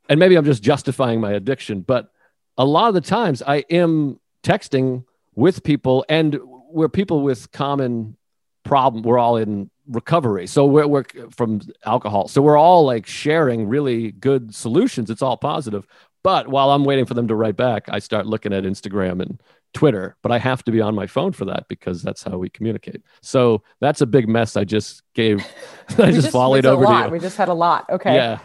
[0.09, 2.13] and maybe I'm just justifying my addiction, but
[2.57, 6.39] a lot of the times I am texting with people and
[6.71, 8.17] we're people with common
[8.65, 9.03] problem.
[9.03, 10.47] We're all in recovery.
[10.47, 12.29] So we're, we're from alcohol.
[12.29, 15.11] So we're all like sharing really good solutions.
[15.11, 15.87] It's all positive.
[16.23, 19.41] But while I'm waiting for them to write back, I start looking at Instagram and
[19.75, 22.49] Twitter, but I have to be on my phone for that because that's how we
[22.49, 23.03] communicate.
[23.21, 25.45] So that's a big mess I just gave.
[25.99, 27.09] I just, just volleyed over to you.
[27.11, 27.85] We just had a lot.
[27.91, 28.15] Okay.
[28.15, 28.39] Yeah.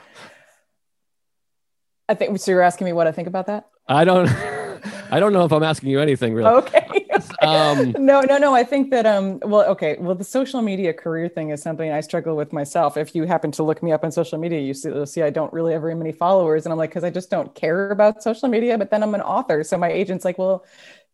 [2.09, 2.51] I think so.
[2.51, 3.67] You're asking me what I think about that?
[3.87, 4.27] I don't.
[5.11, 6.49] I don't know if I'm asking you anything really.
[6.49, 7.07] Okay.
[7.41, 8.55] um, no, no, no.
[8.55, 9.39] I think that um.
[9.41, 9.97] Well, okay.
[9.99, 12.97] Well, the social media career thing is something I struggle with myself.
[12.97, 15.29] If you happen to look me up on social media, you see, you'll see I
[15.29, 18.23] don't really have very many followers, and I'm like, because I just don't care about
[18.23, 18.77] social media.
[18.77, 20.65] But then I'm an author, so my agent's like, well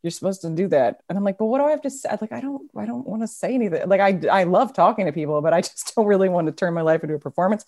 [0.05, 2.07] you're supposed to do that and i'm like but what do i have to say
[2.21, 5.11] like i don't i don't want to say anything like i i love talking to
[5.11, 7.65] people but i just don't really want to turn my life into a performance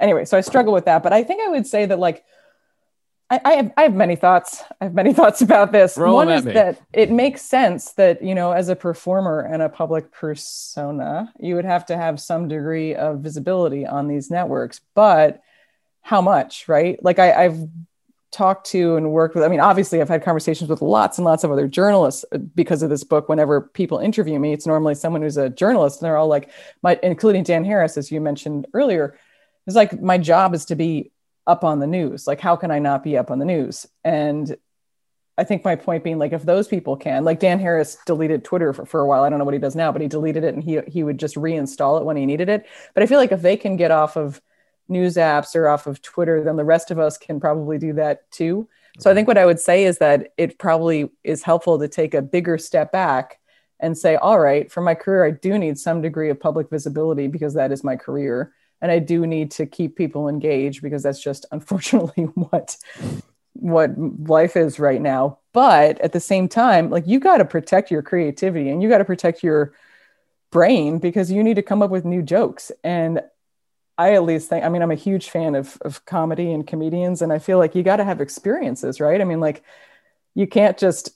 [0.00, 2.24] anyway so i struggle with that but i think i would say that like
[3.30, 4.62] I, I have I have many thoughts.
[4.80, 5.96] I have many thoughts about this.
[5.96, 6.52] Roll One is me.
[6.52, 11.54] that it makes sense that you know, as a performer and a public persona, you
[11.54, 14.82] would have to have some degree of visibility on these networks.
[14.94, 15.42] But
[16.02, 17.02] how much, right?
[17.02, 17.66] Like I, I've
[18.34, 21.44] talked to and worked with i mean obviously i've had conversations with lots and lots
[21.44, 23.28] of other journalists uh, because of this book.
[23.28, 26.50] Whenever people interview me it's normally someone who's a journalist and they're all like
[26.82, 29.16] my including dan harris as you mentioned earlier
[29.66, 31.12] it's like my job is to be
[31.46, 32.26] up on the news.
[32.26, 33.86] Like how can i not be up on the news?
[34.02, 34.56] And
[35.36, 38.72] i think my point being like if those people can like dan harris deleted twitter
[38.72, 39.24] for, for a while.
[39.24, 41.18] I don't know what he does now but he deleted it and he, he would
[41.18, 42.66] just reinstall it when he needed it.
[42.94, 44.40] But i feel like if they can get off of
[44.88, 48.30] news apps or off of Twitter, then the rest of us can probably do that
[48.30, 48.68] too.
[48.98, 49.16] So I mm-hmm.
[49.16, 52.58] think what I would say is that it probably is helpful to take a bigger
[52.58, 53.40] step back
[53.80, 57.26] and say, all right, for my career, I do need some degree of public visibility
[57.26, 58.52] because that is my career.
[58.80, 62.76] And I do need to keep people engaged because that's just unfortunately what
[63.54, 65.38] what life is right now.
[65.52, 68.98] But at the same time, like you got to protect your creativity and you got
[68.98, 69.74] to protect your
[70.50, 72.72] brain because you need to come up with new jokes.
[72.82, 73.22] And
[73.96, 77.22] I at least think, I mean, I'm a huge fan of, of comedy and comedians,
[77.22, 79.20] and I feel like you got to have experiences, right?
[79.20, 79.62] I mean, like,
[80.34, 81.10] you can't just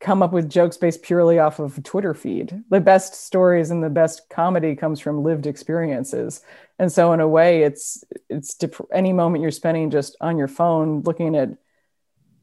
[0.00, 2.64] come up with jokes based purely off of Twitter feed.
[2.70, 6.42] The best stories and the best comedy comes from lived experiences.
[6.78, 8.58] And so in a way it's it's
[8.92, 11.56] any moment you're spending just on your phone looking at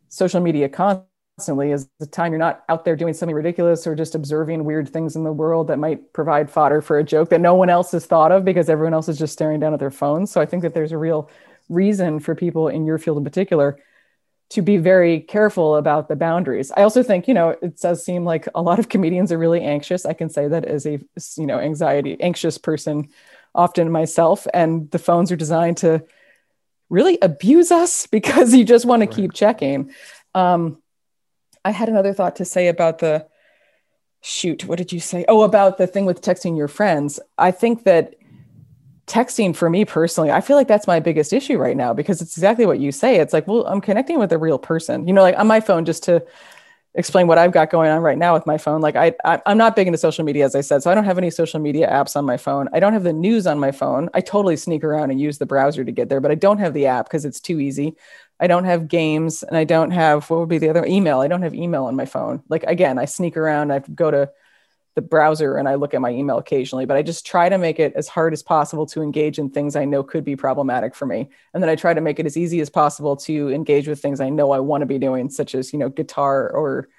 [0.08, 1.09] social media content
[1.39, 4.89] constantly is the time you're not out there doing something ridiculous or just observing weird
[4.89, 7.93] things in the world that might provide fodder for a joke that no one else
[7.93, 10.30] has thought of because everyone else is just staring down at their phones.
[10.30, 11.30] So I think that there's a real
[11.69, 13.80] reason for people in your field in particular
[14.49, 16.73] to be very careful about the boundaries.
[16.75, 19.62] I also think, you know, it does seem like a lot of comedians are really
[19.62, 20.06] anxious.
[20.06, 20.99] I can say that as a,
[21.38, 23.08] you know, anxiety anxious person
[23.56, 26.04] often myself and the phones are designed to
[26.89, 29.93] really abuse us because you just want to keep checking.
[30.36, 30.82] Um,
[31.65, 33.28] I had another thought to say about the
[34.22, 34.65] shoot.
[34.65, 35.26] What did you say?
[35.28, 37.19] Oh, about the thing with texting your friends.
[37.38, 38.15] I think that
[39.08, 42.38] texting for me personally, I feel like that's my biggest issue right now because it's
[42.38, 43.17] exactly what you say.
[43.17, 45.08] It's like, well, I'm connecting with a real person.
[45.08, 46.24] You know, like on my phone, just to
[46.95, 48.82] explain what I've got going on right now with my phone.
[48.82, 51.06] Like I, I am not big into social media, as I said, so I don't
[51.06, 52.67] have any social media apps on my phone.
[52.74, 54.10] I don't have the news on my phone.
[54.13, 56.74] I totally sneak around and use the browser to get there, but I don't have
[56.74, 57.95] the app because it's too easy.
[58.39, 61.19] I don't have games and I don't have what would be the other email.
[61.19, 62.41] I don't have email on my phone.
[62.49, 64.32] Like again, I sneak around, I go to
[64.95, 67.80] the browser and I look at my email occasionally, but I just try to make
[67.80, 71.06] it as hard as possible to engage in things I know could be problematic for
[71.06, 71.30] me.
[71.54, 74.19] And then I try to make it as easy as possible to engage with things
[74.19, 76.89] I know I want to be doing, such as, you know, guitar or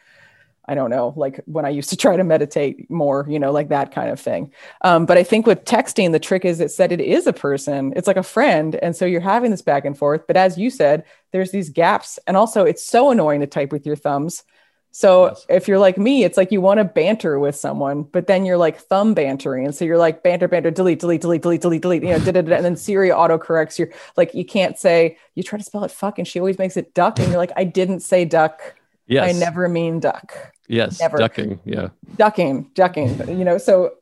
[0.71, 3.71] I don't know, like when I used to try to meditate more, you know, like
[3.71, 4.53] that kind of thing.
[4.83, 7.93] Um, but I think with texting, the trick is it said it is a person,
[7.97, 8.77] it's like a friend.
[8.77, 10.29] And so you're having this back and forth.
[10.29, 11.03] But as you said,
[11.33, 12.21] there's these gaps.
[12.29, 14.45] And also, it's so annoying to type with your thumbs.
[14.93, 15.47] So yes.
[15.49, 18.57] if you're like me, it's like you want to banter with someone, but then you're
[18.57, 19.65] like thumb bantering.
[19.65, 22.31] And so you're like banter, banter, delete, delete, delete, delete, delete, delete, you know, da,
[22.31, 25.65] da, da, and then Siri auto corrects your like you can't say, you try to
[25.65, 27.19] spell it fuck and she always makes it duck.
[27.19, 28.77] And you're like, I didn't say duck.
[29.11, 29.29] Yes.
[29.29, 30.53] I never mean duck.
[30.71, 31.19] Yes, Never.
[31.19, 31.59] ducking.
[31.65, 33.39] Yeah, ducking, ducking.
[33.39, 33.95] You know, so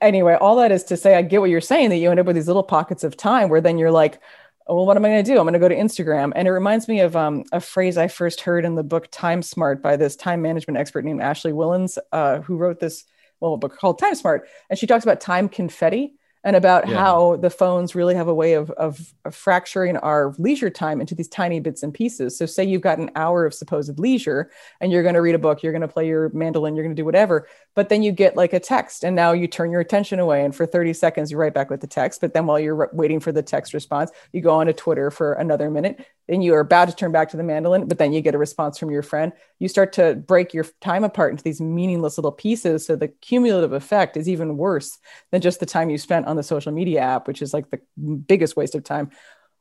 [0.00, 2.26] anyway, all that is to say, I get what you're saying that you end up
[2.26, 4.20] with these little pockets of time where then you're like,
[4.66, 5.38] oh, well, what am I going to do?
[5.38, 6.32] I'm going to go to Instagram.
[6.34, 9.42] And it reminds me of um, a phrase I first heard in the book Time
[9.42, 13.04] Smart by this time management expert named Ashley Whillans, uh, who wrote this
[13.40, 14.48] well book called Time Smart.
[14.68, 16.14] And she talks about time confetti.
[16.48, 16.96] And about Yeah.
[16.96, 21.14] how the phones really have a way of, of, of fracturing our leisure time into
[21.14, 22.38] these tiny bits and pieces.
[22.38, 25.38] So, say you've got an hour of supposed leisure and you're going to read a
[25.38, 28.12] book, you're going to play your mandolin, you're going to do whatever, but then you
[28.12, 30.42] get like a text and now you turn your attention away.
[30.42, 32.22] And for 30 seconds, you're right back with the text.
[32.22, 35.34] But then while you're re- waiting for the text response, you go onto Twitter for
[35.34, 36.02] another minute.
[36.28, 38.38] Then you are about to turn back to the mandolin, but then you get a
[38.38, 39.32] response from your friend.
[39.58, 42.84] You start to break your time apart into these meaningless little pieces.
[42.86, 44.98] So the cumulative effect is even worse
[45.30, 47.80] than just the time you spent on the social media app, which is like the
[48.06, 49.10] biggest waste of time.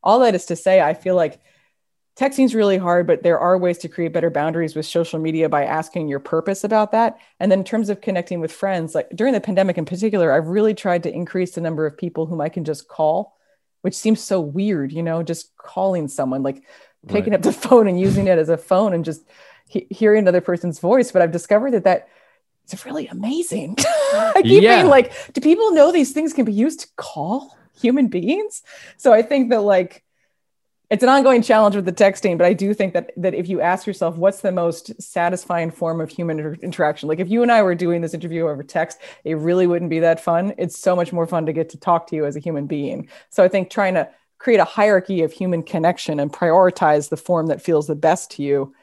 [0.01, 1.41] All that is to say, I feel like
[2.17, 5.49] texting is really hard, but there are ways to create better boundaries with social media
[5.49, 7.19] by asking your purpose about that.
[7.39, 10.47] And then in terms of connecting with friends, like during the pandemic in particular, I've
[10.47, 13.38] really tried to increase the number of people whom I can just call,
[13.82, 16.63] which seems so weird, you know, just calling someone, like
[17.07, 17.39] picking Right.
[17.39, 19.21] up the phone and using it as a phone and just
[19.67, 21.11] he- hearing another person's voice.
[21.11, 22.07] But I've discovered that that
[22.74, 23.76] it's really amazing.
[24.13, 24.78] I keep Yeah.
[24.78, 28.63] being like, do people know these things can be used to call human beings?
[28.97, 30.03] So I think that like
[30.89, 33.59] it's an ongoing challenge with the texting, but I do think that that if you
[33.59, 37.51] ask yourself what's the most satisfying form of human inter- interaction, like if you and
[37.51, 40.53] I were doing this interview over text, it really wouldn't be that fun.
[40.57, 43.09] It's so much more fun to get to talk to you as a human being.
[43.30, 44.09] So I think trying to
[44.39, 48.43] create a hierarchy of human connection and prioritize the form that feels the best to
[48.43, 48.74] you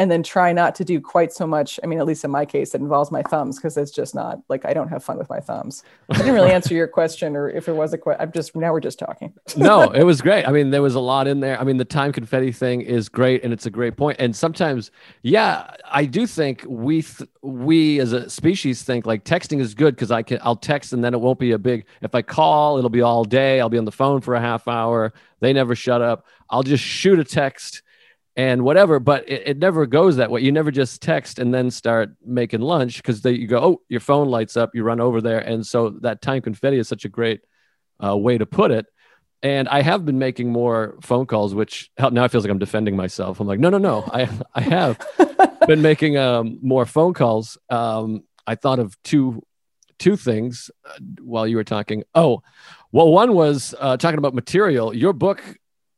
[0.00, 2.44] and then try not to do quite so much i mean at least in my
[2.44, 5.28] case it involves my thumbs because it's just not like i don't have fun with
[5.28, 8.32] my thumbs i didn't really answer your question or if there was a question i'm
[8.32, 10.46] just now we're just talking no, it was great.
[10.46, 11.60] I mean, there was a lot in there.
[11.60, 14.16] I mean, the time confetti thing is great, and it's a great point.
[14.20, 14.90] And sometimes,
[15.22, 19.94] yeah, I do think we th- we as a species think like texting is good
[19.94, 21.86] because I can I'll text and then it won't be a big.
[22.02, 23.60] If I call, it'll be all day.
[23.60, 25.12] I'll be on the phone for a half hour.
[25.40, 26.26] They never shut up.
[26.48, 27.82] I'll just shoot a text
[28.36, 28.98] and whatever.
[28.98, 30.40] But it, it never goes that way.
[30.40, 34.28] You never just text and then start making lunch because you go, oh, your phone
[34.28, 34.74] lights up.
[34.74, 37.40] You run over there, and so that time confetti is such a great
[38.04, 38.86] uh, way to put it.
[39.42, 42.94] And I have been making more phone calls, which now it feels like I'm defending
[42.94, 43.40] myself.
[43.40, 44.04] I'm like, no, no, no.
[44.12, 44.98] I I have
[45.66, 47.56] been making um, more phone calls.
[47.70, 49.42] Um, I thought of two
[49.98, 52.04] two things uh, while you were talking.
[52.14, 52.42] Oh,
[52.92, 54.94] well, one was uh, talking about material.
[54.94, 55.42] Your book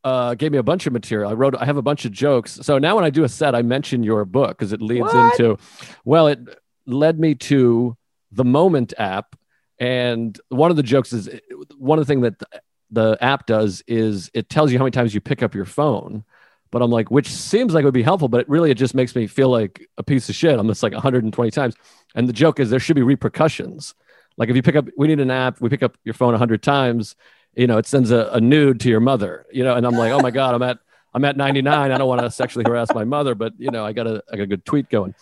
[0.03, 1.29] uh, gave me a bunch of material.
[1.29, 1.55] I wrote.
[1.57, 2.59] I have a bunch of jokes.
[2.61, 5.39] So now when I do a set, I mention your book because it leads What?
[5.39, 5.57] into.
[6.05, 6.39] Well, it
[6.85, 7.95] led me to
[8.31, 9.35] the Moment app,
[9.79, 11.29] and one of the jokes is
[11.77, 12.43] one of the things that
[12.91, 16.23] the app does is it tells you how many times you pick up your phone.
[16.69, 18.95] But I'm like, which seems like it would be helpful, but it really it just
[18.95, 20.57] makes me feel like a piece of shit.
[20.59, 21.75] I'm just like 120 times.
[22.15, 23.93] And the joke is there should be repercussions.
[24.37, 26.63] Like if you pick up, we need an app, we pick up your phone 100
[26.63, 27.15] times,
[27.55, 30.11] you know, it sends a, a nude to your mother, you know, and I'm like,
[30.11, 30.79] oh my God, I'm at,
[31.13, 31.91] I'm at 99.
[31.91, 34.37] I don't want to sexually harass my mother, but you know, I got a, I
[34.37, 35.13] got a good tweet going.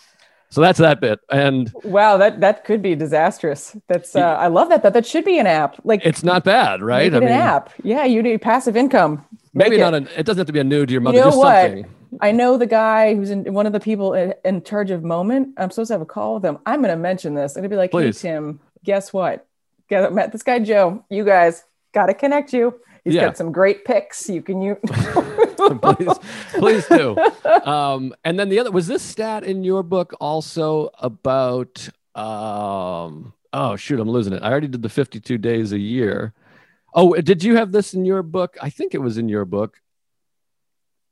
[0.49, 1.19] So that's that bit.
[1.29, 5.23] And wow that that could be disastrous that's uh, i love that that that should
[5.23, 7.11] be an app like it's not bad, right?
[7.11, 9.79] make it an app yeah you need passive income maybe it.
[9.79, 11.37] not an, it doesn't have to be a nude to your mother, You know just
[11.37, 11.61] what?
[11.61, 11.85] something.
[12.19, 15.53] I know the guy who's in one of the people in, in charge of Moment.
[15.57, 16.59] I'm supposed to have a call with him.
[16.65, 17.55] I'm going to mention this.
[17.55, 18.21] I'm going to be like, Please.
[18.21, 19.47] hey, Tim, guess what?
[19.87, 21.05] Get, I met this guy, Joe.
[21.09, 21.63] You guys
[21.93, 22.79] got to connect you.
[23.03, 23.25] He's Yeah.
[23.25, 24.29] got some great picks.
[24.29, 24.77] You can use.
[25.81, 26.19] please,
[26.53, 27.17] please do.
[27.65, 33.75] Um, and then the other was this stat in your book also about um, oh
[33.75, 34.41] shoot, I'm losing it.
[34.41, 36.33] I already did the 52 days a year.
[36.93, 38.57] Oh, did you have this in your book?
[38.61, 39.77] I think it was in your book.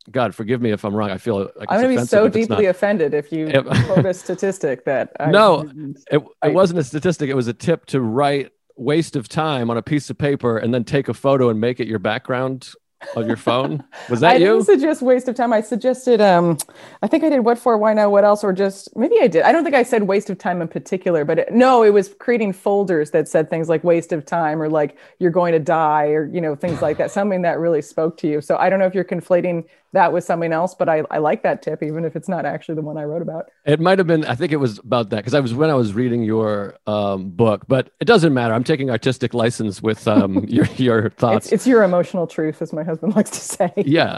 [0.10, 1.12] God, forgive me if I'm wrong.
[1.12, 3.48] I feel like I'm going to be so offensive if it's deeply offended if you
[3.86, 5.12] quote a statistic that.
[5.20, 5.70] I, No,
[6.12, 7.30] It, I- it wasn't a statistic.
[7.30, 10.74] It was a tip to write waste of time on a piece of paper and
[10.74, 12.74] then take a photo and make it your background
[13.16, 13.84] of your phone.
[14.10, 14.46] Was that I you?
[14.46, 15.54] I didn't suggest waste of time.
[15.54, 16.58] I suggested, um,
[17.02, 19.44] I think I did what for, why now, what else, or just maybe I did.
[19.44, 22.14] I don't think I said waste of time in particular, but it, no, it was
[22.20, 26.08] creating folders that said things like waste of time or like you're going to die
[26.08, 28.42] or, you know, things like that, something that really spoke to you.
[28.42, 31.44] So I don't know if you're conflating that with something else, but I, I like
[31.44, 33.46] that tip, even if it's not actually the one I wrote about.
[33.66, 34.24] It might have been.
[34.26, 37.30] I think it was about that because I was when I was reading your um,
[37.30, 38.54] book, but it doesn't matter.
[38.54, 41.48] I'm taking artistic license with um, your your thoughts.
[41.48, 43.74] It's, it's your emotional truth, as my husband likes to say.
[43.78, 44.18] yeah,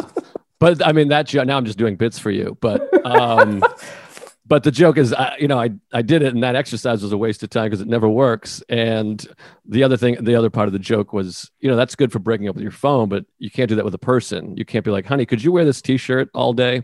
[0.59, 1.27] but I mean that.
[1.27, 3.63] jo- Now I'm just doing bits for you, but um,
[4.45, 7.11] but the joke is, I, you know, I I did it, and that exercise was
[7.11, 8.63] a waste of time because it never works.
[8.69, 9.25] And
[9.65, 12.19] the other thing, the other part of the joke was, you know, that's good for
[12.19, 14.57] breaking up with your phone, but you can't do that with a person.
[14.57, 16.83] You can't be like, honey, could you wear this T-shirt all day?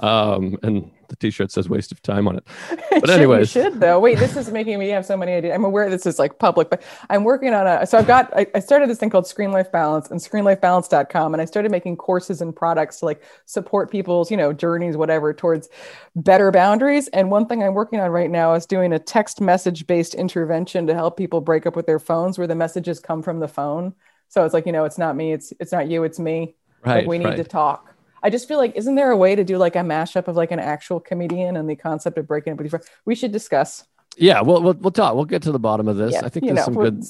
[0.00, 2.46] Um, and the t-shirt says waste of time on it.
[2.90, 3.54] But should- anyways.
[3.54, 4.00] you should though.
[4.00, 5.54] Wait, this is making me have so many ideas.
[5.54, 7.86] I'm aware this is like public, but I'm working on a.
[7.86, 8.36] So I've got.
[8.36, 11.96] I, I started this thing called Screen Life Balance and ScreenLifeBalance.com, and I started making
[11.96, 15.68] courses and products to like support people's, you know, journeys, whatever, towards
[16.16, 17.08] better boundaries.
[17.08, 20.88] And one thing I'm working on right now is doing a text message based intervention
[20.88, 23.94] to help people break up with their phones, where the messages come from the phone.
[24.28, 26.56] So it's like, you know, it's not me, it's it's not you, it's me.
[26.84, 26.98] Right.
[26.98, 27.36] like we need right.
[27.36, 27.87] to talk.
[28.22, 30.50] I just feel like, isn't there a way to do like a mashup of like
[30.50, 32.84] an actual comedian and the concept of breaking up with your friend?
[33.04, 33.84] We should discuss.
[34.16, 35.14] yeah, we'll, we'll we'll talk.
[35.14, 36.12] We'll get to the bottom of this.
[36.12, 37.04] Yeah, I think there's know, some we'll good.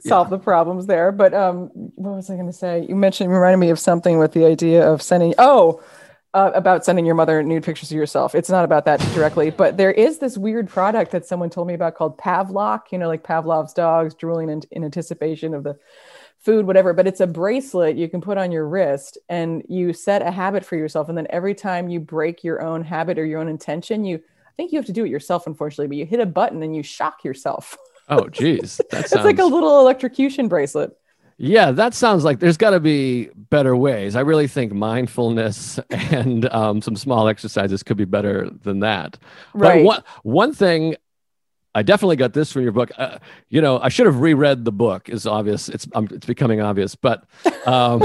[0.00, 1.12] solve the problems there.
[1.12, 2.86] But um, what was I going to say?
[2.88, 5.34] You mentioned, reminded me of something with the idea of sending.
[5.38, 5.82] Oh,
[6.34, 8.34] uh, about sending your mother nude pictures of yourself.
[8.34, 11.74] It's not about that directly, but there is this weird product that someone told me
[11.74, 12.84] about called Pavlok.
[12.90, 15.78] You know, like Pavlov's dogs drooling in, in anticipation of the
[16.42, 16.92] food, whatever.
[16.92, 20.64] But it's a bracelet you can put on your wrist, and you set a habit
[20.64, 21.08] for yourself.
[21.08, 24.16] And then every time you break your own habit or your own intention, you
[24.52, 26.76] I think you have to do it yourself, unfortunately, but you hit a button and
[26.76, 27.76] you shock yourself.
[28.08, 30.96] Oh, geez, that It's like a little electrocution bracelet.
[31.38, 34.14] Yeah, that sounds like there's got to be better ways.
[34.14, 39.18] I really think mindfulness and um, some small exercises could be better than that.
[39.54, 39.78] Right.
[39.78, 40.96] But one one thing,
[41.74, 42.90] I definitely got this from your book.
[42.96, 43.18] Uh,
[43.48, 45.08] you know, I should have reread the book.
[45.08, 45.68] Is obvious.
[45.68, 46.94] It's um, it's becoming obvious.
[46.94, 47.24] But
[47.66, 48.02] um,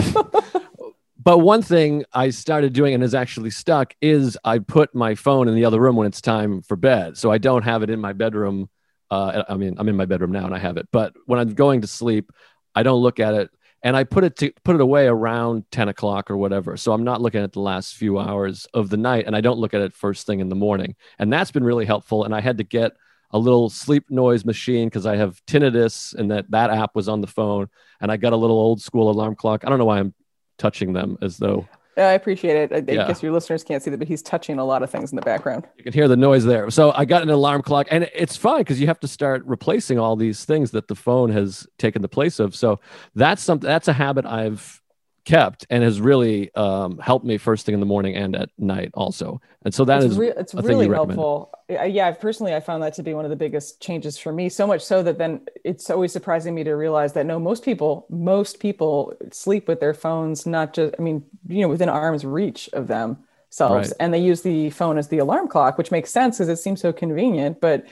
[1.24, 5.48] but one thing I started doing and has actually stuck is I put my phone
[5.48, 8.00] in the other room when it's time for bed, so I don't have it in
[8.00, 8.70] my bedroom.
[9.10, 11.54] Uh, I mean, I'm in my bedroom now and I have it, but when I'm
[11.54, 12.32] going to sleep,
[12.76, 13.50] I don't look at it.
[13.84, 16.78] And I put it to put it away around 10 o'clock or whatever.
[16.78, 19.60] So I'm not looking at the last few hours of the night and I don't
[19.60, 20.96] look at it first thing in the morning.
[21.20, 22.26] And that's been really helpful.
[22.26, 22.94] And I had to get
[23.32, 27.22] a little sleep noise machine because I have tinnitus and that that app was on
[27.22, 27.68] the phone.
[28.00, 29.64] And I got a little old school alarm clock.
[29.66, 30.14] I don't know why I'm
[30.58, 31.68] touching them as though
[31.98, 32.72] Yeah, I appreciate it.
[32.72, 33.08] I, I Yeah.
[33.08, 35.22] guess your listeners can't see that, but he's touching a lot of things in the
[35.24, 35.68] background.
[35.78, 36.70] you can hear the noise there.
[36.70, 39.98] So I got an alarm clock, and it's fine because you have to start replacing
[39.98, 42.56] all these things that the phone has taken the place of.
[42.56, 42.80] So
[43.16, 44.80] that's something that's a habit I've
[45.28, 48.90] kept and has really um, helped me first thing in the morning and at night
[48.94, 49.42] also.
[49.64, 51.52] And so that it's is re- it's really helpful.
[51.70, 54.48] Yeah, personally, I found that to be one of the biggest changes for me.
[54.48, 58.06] So much so that then it's always surprising me to realize that no, most people,
[58.10, 62.70] most people sleep with their phones, not just, I mean, you know, within arm's reach
[62.72, 63.92] of themselves, Right.
[64.00, 66.80] and they use the phone as the alarm clock, which makes sense because it seems
[66.80, 67.60] so convenient.
[67.60, 67.86] But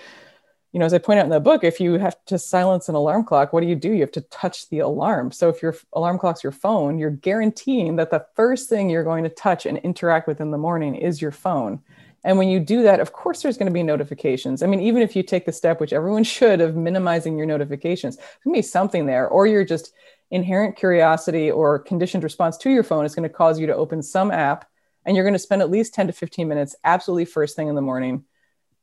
[0.75, 2.95] you know, as I point out in the book, if you have to silence an
[2.95, 3.93] alarm clock, what do you do?
[3.93, 5.31] You have to touch the alarm.
[5.31, 9.23] So if your alarm clock's your phone, you're guaranteeing that the first thing you're going
[9.23, 11.81] to touch and interact with in the morning is your phone.
[12.25, 14.61] And when you do that, of course, there's going to be notifications.
[14.61, 18.17] I mean, even if you take the step, which everyone should, of minimizing your notifications,
[18.17, 19.93] there's going to be something there, or your just
[20.29, 24.03] inherent curiosity or conditioned response to your phone is going to cause you to open
[24.03, 24.65] some app
[25.05, 27.75] and you're going to spend at least 10 to 15 minutes absolutely first thing in
[27.75, 28.25] the morning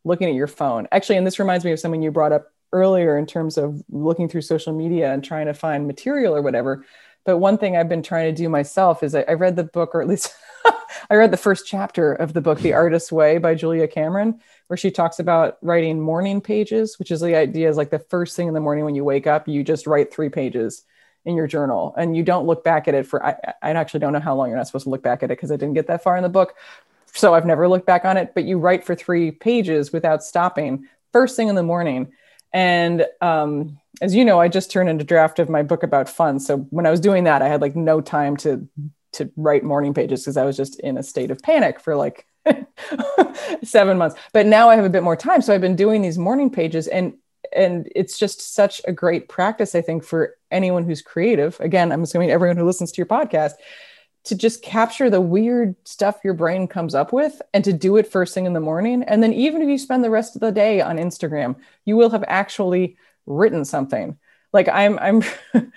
[0.04, 0.88] looking at your phone.
[0.92, 4.28] Actually, and this reminds me of something you brought up earlier in terms of looking
[4.28, 6.84] through social media and trying to find material or whatever.
[7.24, 9.94] But one thing I've been trying to do myself is I, I read the book,
[9.94, 10.34] or at least
[11.10, 14.76] I read the first chapter of the book, The Artist's Way by Julia Cameron, where
[14.76, 18.48] she talks about writing morning pages, which is the idea is like the first thing
[18.48, 20.84] in the morning when you wake up, you just write three pages
[21.24, 24.12] in your journal and you don't look back at it for, I, I actually don't
[24.12, 25.86] know how long you're not supposed to look back at it because I didn't get
[25.86, 26.54] that far in the book.
[27.14, 30.86] So I've never looked back on it, but you write for three pages without stopping
[31.12, 32.12] first thing in the morning.
[32.52, 36.40] And um, as you know, I just turned into draft of my book about fun.
[36.40, 38.68] So when I was doing that, I had like no time to
[39.12, 42.26] to write morning pages because I was just in a state of panic for like
[43.62, 44.16] seven months.
[44.32, 46.88] But now I have a bit more time, so I've been doing these morning pages,
[46.88, 47.14] and
[47.54, 51.60] and it's just such a great practice, I think, for anyone who's creative.
[51.60, 53.52] Again, I'm assuming everyone who listens to your podcast
[54.24, 58.06] to just capture the weird stuff your brain comes up with and to do it
[58.06, 59.02] first thing in the morning.
[59.02, 62.10] And then even if you spend the rest of the day on Instagram, you will
[62.10, 62.96] have actually
[63.26, 64.16] written something.
[64.52, 65.22] Like I'm, I'm,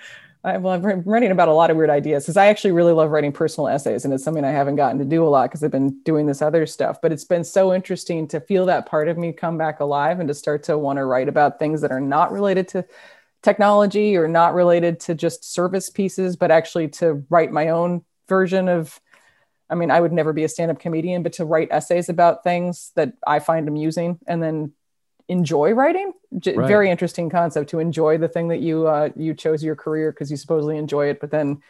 [0.46, 3.10] I, well, I'm writing about a lot of weird ideas because I actually really love
[3.10, 5.72] writing personal essays, and it's something I haven't gotten to do a lot because I've
[5.72, 7.02] been doing this other stuff.
[7.02, 10.28] But it's been so interesting to feel that part of me come back alive and
[10.28, 12.86] to start to want to write about things that are not related to
[13.42, 18.68] technology or not related to just service pieces, but actually to write my own version
[18.70, 19.00] of
[19.68, 22.92] I mean, I would never be a stand-up comedian, but to write essays about things
[22.96, 24.74] that I find amusing and then
[25.28, 26.68] enjoy writing, J- Right.
[26.68, 30.30] very interesting concept to enjoy the thing that you uh, you chose your career because
[30.30, 31.64] you supposedly enjoy it, but then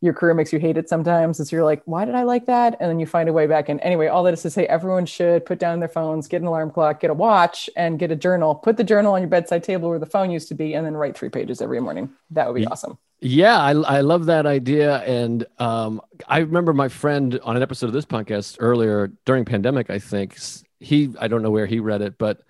[0.00, 1.38] your career makes you hate it sometimes.
[1.38, 2.76] It's you're like, why did I like that?
[2.80, 3.68] And then you find a way back.
[3.68, 6.46] And anyway, all that is to say, everyone should put down their phones, get an
[6.48, 8.54] alarm clock, get a watch, and get a journal.
[8.54, 10.96] Put the journal on your bedside table where the phone used to be, and then
[10.96, 12.10] write three pages every morning.
[12.30, 12.98] That would be Ye- awesome.
[13.20, 14.98] Yeah, I, I love that idea.
[15.02, 19.90] And um, I remember my friend on an episode of this podcast earlier during pandemic,
[19.90, 20.38] I think
[20.78, 22.40] he, I don't know where he read it, but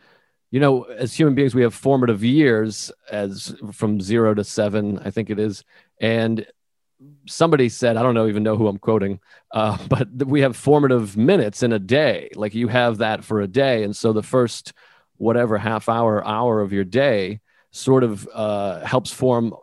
[0.53, 5.11] you know, as human beings, we have formative years as from zero to seven, I
[5.11, 5.65] think it is.
[6.01, 6.47] And
[7.27, 9.21] somebody said, I don't know, even know who I'm quoting,
[9.53, 12.31] uh, but we have formative minutes in a day.
[12.37, 13.83] Like you have that for a day.
[13.83, 14.73] And so the first,
[15.17, 17.41] whatever half hour, hour of your day
[17.73, 19.55] sort of uh, helps form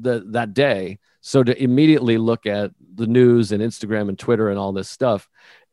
[0.00, 0.98] the, that day.
[1.20, 5.28] So to immediately look at the news and Instagram and Twitter and all this stuff,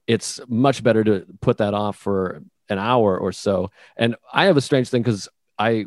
[0.08, 3.72] it's much better to put that off for an hour or so.
[3.98, 5.86] And I have a strange thing because I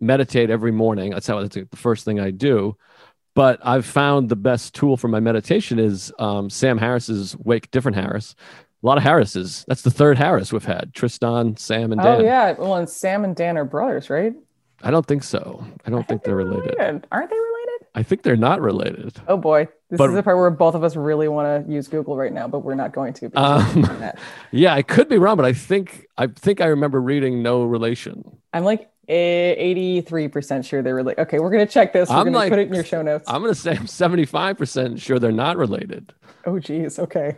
[0.00, 1.10] meditate every morning.
[1.10, 2.76] That's how that's the first thing I do.
[3.34, 7.96] But I've found the best tool for my meditation is um, Sam Harris's Wake Different
[7.96, 8.34] Harris.
[8.82, 9.64] A lot of Harrises.
[9.68, 12.20] That's the third Harris we've had: Tristan, Sam, and oh, Dan.
[12.20, 14.34] Oh yeah, well, and Sam and Dan are brothers, right?
[14.82, 15.64] I don't think so.
[15.84, 16.74] I don't I think, think, they're related.
[16.78, 17.06] related.
[17.12, 17.49] Aren't they related?
[17.94, 19.20] I think they're not related.
[19.26, 21.88] Oh boy, this but, is the part where both of us really want to use
[21.88, 23.30] Google right now, but we're not going to.
[23.34, 23.86] Um,
[24.52, 28.38] yeah, I could be wrong, but I think I think I remember reading no relation.
[28.52, 31.22] I'm like 83% sure they're related.
[31.22, 32.08] Okay, we're gonna check this.
[32.08, 33.24] We're I'm gonna like, put it in your show notes.
[33.28, 36.14] I'm gonna say I'm 75% sure they're not related.
[36.46, 37.36] Oh geez, okay.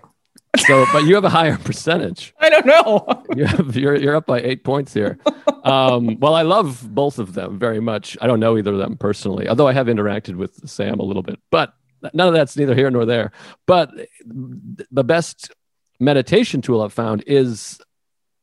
[0.66, 2.34] So, but you have a higher percentage.
[2.38, 3.24] I don't know.
[3.36, 5.18] you have, you're you're up by eight points here.
[5.64, 8.18] Um, well, I love both of them very much.
[8.20, 11.22] I don't know either of them personally, although I have interacted with Sam a little
[11.22, 11.40] bit.
[11.50, 11.72] But
[12.12, 13.32] none of that's neither here nor there.
[13.66, 13.90] But
[14.26, 15.52] the best
[15.98, 17.80] meditation tool I've found is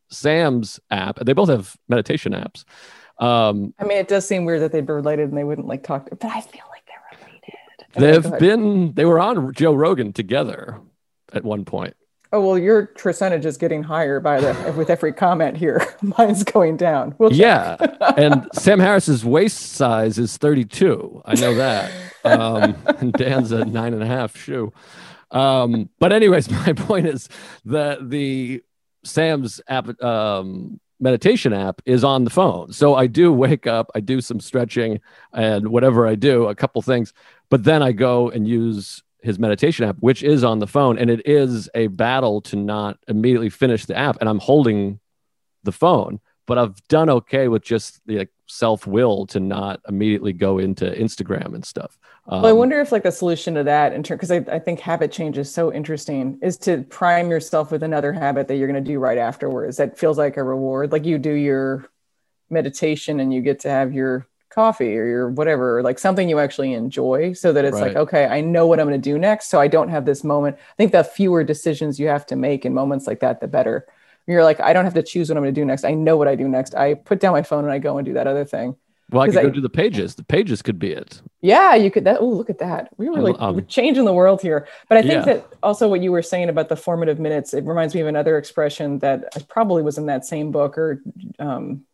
[0.10, 1.20] Sam's app.
[1.20, 2.64] They both have meditation apps.
[3.20, 5.84] Um, I mean, it does seem weird that they'd be related and they wouldn't like
[5.84, 8.24] talk, to, but I feel like they're related.
[8.24, 10.80] They've been, they were on Joe Rogan together
[11.34, 11.96] at one point.
[12.32, 15.82] Oh well, your percentage is getting higher by the with every comment here.
[16.02, 17.16] Mine's going down.
[17.18, 17.76] We'll yeah,
[18.18, 21.24] and Sam Harris's waist size is 32.
[21.26, 21.92] I know that.
[22.24, 24.72] Um, and Dan's a nine and a half shoe.
[25.32, 27.30] Um, but anyways, my point is
[27.66, 28.64] that the
[29.04, 32.74] Sam's app um, meditation app is on the phone.
[32.74, 35.00] So I do wake up, I do some stretching
[35.34, 37.14] and whatever I do, a couple things,
[37.50, 40.98] but then I go and use his meditation app, which is on the phone.
[40.98, 44.18] And it is a battle to not immediately finish the app.
[44.20, 45.00] And I'm holding
[45.64, 50.34] the phone, but I've done okay with just the like, self will to not immediately
[50.34, 52.00] go into Instagram and stuff.
[52.28, 54.60] Um, well, I wonder if like the solution to that in turn, because I, I
[54.60, 58.68] think habit change is so interesting, is to prime yourself with another habit that you're
[58.68, 59.78] going to do right afterwards.
[59.78, 60.92] That feels like a reward.
[60.92, 61.90] Like you do your
[62.50, 66.40] meditation and you get to have your coffee or your whatever, or like something you
[66.40, 67.88] actually enjoy so that it's right.
[67.88, 69.50] like, okay, I know what I'm going to do next.
[69.50, 70.58] So I don't have this moment.
[70.58, 73.88] I think the fewer decisions you have to make in moments like that, the better.
[74.28, 75.84] You're like, I don't have to choose what I'm going to do next.
[75.86, 76.76] I know what I do next.
[76.76, 78.76] I put down my phone and I go and do that other thing.
[79.12, 80.16] Well, I could I, go do the pages.
[80.16, 81.22] The pages could be it.
[81.42, 82.04] Yeah, you could.
[82.04, 82.20] That.
[82.20, 82.90] Oh, look at that.
[82.98, 84.68] We were like um, we're changing the world here.
[84.88, 85.34] But I think yeah.
[85.34, 87.54] that also what you were saying about the formative minutes.
[87.54, 91.02] It reminds me of another expression that probably was in that same book, or
[91.40, 91.86] um,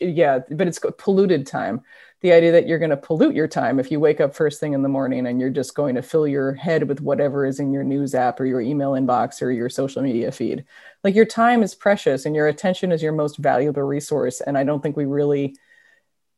[0.00, 1.82] yeah, but it's polluted time.
[2.22, 4.74] The idea that you're going to pollute your time if you wake up first thing
[4.74, 7.72] in the morning and you're just going to fill your head with whatever is in
[7.72, 10.66] your news app or your email inbox or your social media feed.
[11.02, 14.42] Like your time is precious and your attention is your most valuable resource.
[14.42, 15.56] And I don't think we really,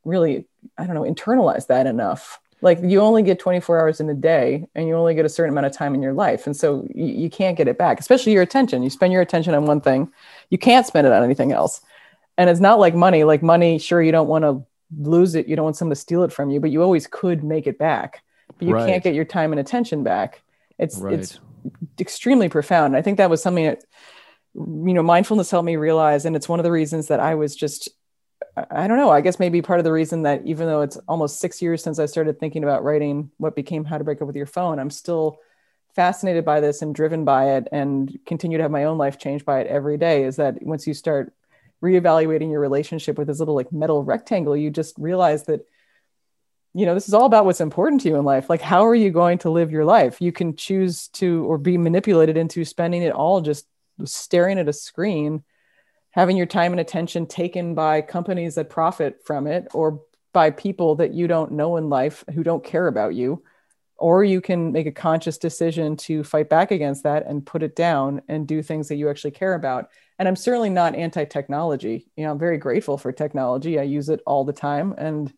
[0.05, 0.45] really,
[0.77, 2.39] I don't know, internalize that enough.
[2.61, 5.51] Like you only get 24 hours in a day and you only get a certain
[5.51, 6.45] amount of time in your life.
[6.45, 8.83] And so you, you can't get it back, especially your attention.
[8.83, 10.09] You spend your attention on one thing,
[10.49, 11.81] you can't spend it on anything else
[12.37, 14.65] and it's not like money like money sure you don't want to
[14.97, 17.43] lose it you don't want someone to steal it from you but you always could
[17.43, 18.21] make it back
[18.57, 18.87] but you right.
[18.87, 20.41] can't get your time and attention back
[20.77, 21.19] it's right.
[21.19, 21.39] it's
[21.99, 23.83] extremely profound i think that was something that
[24.55, 27.55] you know mindfulness helped me realize and it's one of the reasons that i was
[27.55, 27.89] just
[28.69, 31.39] i don't know i guess maybe part of the reason that even though it's almost
[31.39, 34.35] six years since i started thinking about writing what became how to break up with
[34.35, 35.39] your phone i'm still
[35.95, 39.45] fascinated by this and driven by it and continue to have my own life changed
[39.45, 41.33] by it every day is that once you start
[41.83, 45.67] reevaluating your relationship with this little like metal rectangle, you just realize that,
[46.73, 48.49] you know, this is all about what's important to you in life.
[48.49, 50.21] Like, how are you going to live your life?
[50.21, 53.67] You can choose to or be manipulated into spending it all just
[54.05, 55.43] staring at a screen,
[56.11, 60.95] having your time and attention taken by companies that profit from it or by people
[60.95, 63.43] that you don't know in life who don't care about you.
[64.03, 67.73] Or you can make a conscious decision to fight back against that and put it
[67.73, 69.89] down and do things that you actually care about.
[70.19, 72.11] And i'm certainly not anti-technology.
[72.17, 73.79] You know i'm very grateful for technology.
[73.79, 75.33] I use it all the time and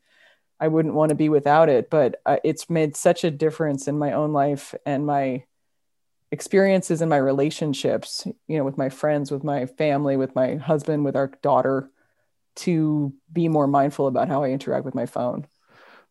[0.59, 3.99] i wouldn't want to be without it but uh, it's made such a difference in
[3.99, 5.43] my own life and my
[6.32, 11.05] experiences in my relationships you know with my friends with my family with my husband
[11.05, 11.91] with our daughter
[12.55, 15.45] to be more mindful about how i interact with my phone.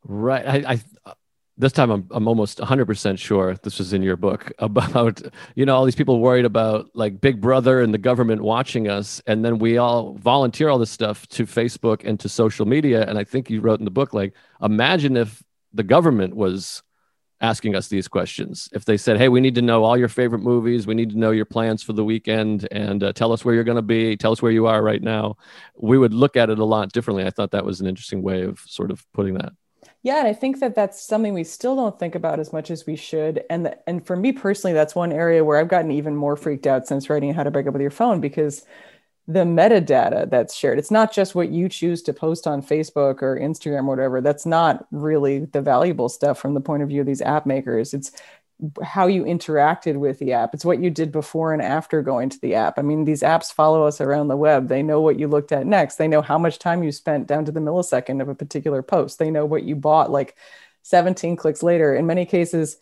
[0.07, 0.47] Right.
[0.47, 0.75] I,
[1.07, 1.15] I
[1.57, 5.23] this time I'm, I'm almost 100% sure this was in your book about
[5.55, 9.23] you know all these people worried about like big brother and the government watching us.
[9.27, 13.07] And then we all volunteer all this stuff to facebook and to social media.
[13.09, 15.43] And i think you wrote in the book like imagine if
[15.73, 16.83] the government was
[17.41, 18.69] asking us these questions.
[18.73, 20.87] If they said hey we need to know all your favorite movies.
[20.87, 23.65] We need to know your plans for the weekend and uh, tell us where you're
[23.65, 24.17] going to be.
[24.17, 25.37] Tell us where you are right now.
[25.77, 27.25] We would look at it a lot differently.
[27.25, 29.53] I thought that was an interesting way of sort of putting that
[30.05, 32.87] yeah, and I think that that's something we still don't think about as much as
[32.87, 33.43] we should.
[33.49, 36.67] And the, and for me personally, that's one area where I've gotten even more freaked
[36.67, 38.67] out since writing How to Break Up with Your Phone because
[39.27, 43.41] the metadata that's shared, it's not just what you choose to post on Facebook or
[43.41, 44.21] Instagram or whatever.
[44.21, 47.95] That's not really the valuable stuff from the point of view of these app makers.
[47.95, 48.13] It's
[48.83, 50.55] how you interacted with the app.
[50.55, 52.79] It's what you did before and after going to the app.
[52.79, 54.69] I mean, these apps follow us around the web.
[54.69, 55.97] They know what you looked at next.
[55.97, 59.19] They know how much time you spent down to the millisecond of a particular post.
[59.19, 60.37] They know what you bought like
[60.83, 61.95] 17 clicks later.
[61.95, 62.77] In many cases,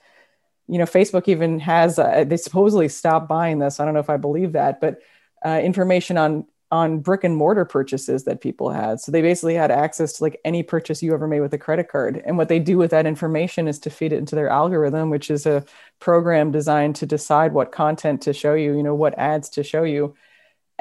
[0.68, 3.80] you know, Facebook even has, uh, they supposedly stopped buying this.
[3.80, 5.00] I don't know if I believe that, but
[5.44, 8.98] uh, information on on brick and mortar purchases that people had.
[8.98, 11.88] So they basically had access to like any purchase you ever made with a credit
[11.90, 12.22] card.
[12.24, 15.30] And what they do with that information is to feed it into their algorithm, which
[15.30, 15.66] is a
[16.00, 19.82] program designed to decide what content to show you, you know, what ads to show
[19.84, 20.14] you.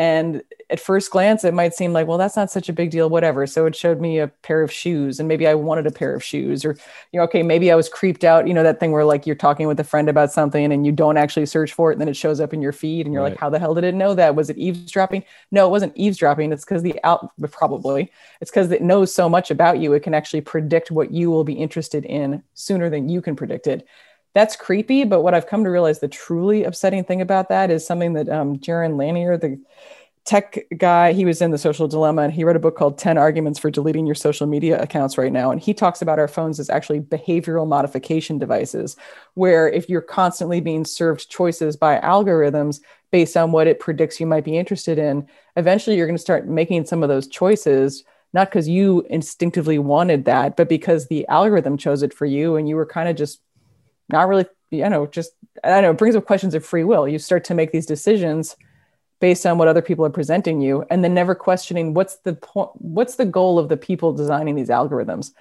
[0.02, 0.42] And
[0.72, 3.46] at first glance, it might seem like, well, that's not such a big deal, whatever.
[3.46, 6.24] So it showed me a pair of shoes, and maybe I wanted a pair of
[6.24, 6.76] shoes, or,
[7.12, 8.48] you know, okay, maybe I was creeped out.
[8.48, 10.92] You know, that thing where like you're talking with a friend about something and you
[10.92, 13.22] don't actually search for it, and then it shows up in your feed, and you're
[13.22, 13.34] right.
[13.34, 14.34] like, how the hell did it know that?
[14.34, 15.24] Was it eavesdropping?
[15.52, 16.52] No, it wasn't eavesdropping.
[16.52, 19.94] It's because the out, probably, it's because it knows so much about you.
[19.94, 23.68] It can actually predict what you will be interested in sooner than you can predict
[23.68, 23.88] it
[24.34, 25.04] that's creepy.
[25.04, 28.30] But what I've come to realize the truly upsetting thing about that is something that
[28.30, 29.60] um, Jaron Lanier, the
[30.24, 33.18] tech guy, he was in the social dilemma and he wrote a book called 10
[33.18, 35.52] Arguments for Deleting Your Social Media Accounts Right Now.
[35.52, 38.96] And he talks about our phones as actually behavioral modification devices,
[39.34, 44.28] where if you're constantly being served choices by algorithms based on what it predicts you
[44.28, 48.04] might be interested in, eventually you're going to start making some of those choices
[48.34, 52.70] not because you instinctively wanted that, but because the algorithm chose it for you and
[52.70, 53.42] you were kind of just
[54.12, 55.32] not really, you know, just,
[55.64, 57.08] I know, it brings up questions of free will.
[57.08, 58.56] You start to make these decisions
[59.22, 62.72] based on what other people are presenting you and then never questioning what's the point
[62.74, 65.32] what's the goal of the people designing these algorithms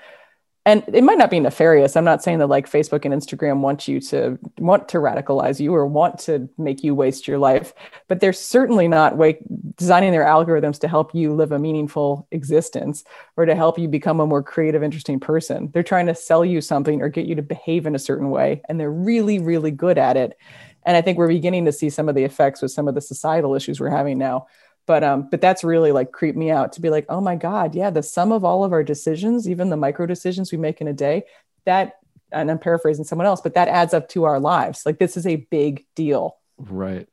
[0.66, 1.96] and it might not be nefarious.
[1.96, 5.74] I'm not saying that like facebook and instagram want you to want to radicalize you
[5.74, 7.72] or want to make you waste your life
[8.08, 9.38] but they're certainly not way,
[9.76, 13.04] designing their algorithms to help you live a meaningful existence
[13.36, 15.70] or to help you become a more creative interesting person.
[15.72, 18.62] They're trying to sell you something or get you to behave in a certain way
[18.68, 20.36] and they're really really good at it.
[20.84, 23.00] And i think we're beginning to see some of the effects with some of the
[23.00, 24.46] societal issues we're having now
[24.90, 27.76] but um but that's really like creep me out to be like oh my god
[27.76, 30.88] yeah the sum of all of our decisions even the micro decisions we make in
[30.88, 31.22] a day
[31.64, 32.00] that
[32.32, 34.84] and i'm paraphrasing someone else but that adds up to our lives.
[34.84, 36.38] Like this is a big deal.
[36.58, 37.08] Right.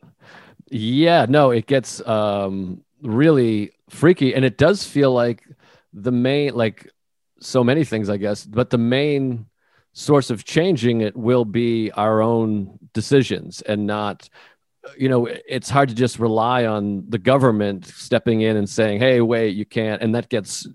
[0.72, 5.44] Yeah no it gets um really freaky and it does feel like
[5.94, 6.92] the main like
[7.40, 9.46] so many things i guess but the main
[9.94, 14.30] source of changing it will be our own decisions and not
[14.98, 19.22] you know it's hard to just rely on the government stepping in and saying hey
[19.22, 20.68] wait you can't and that gets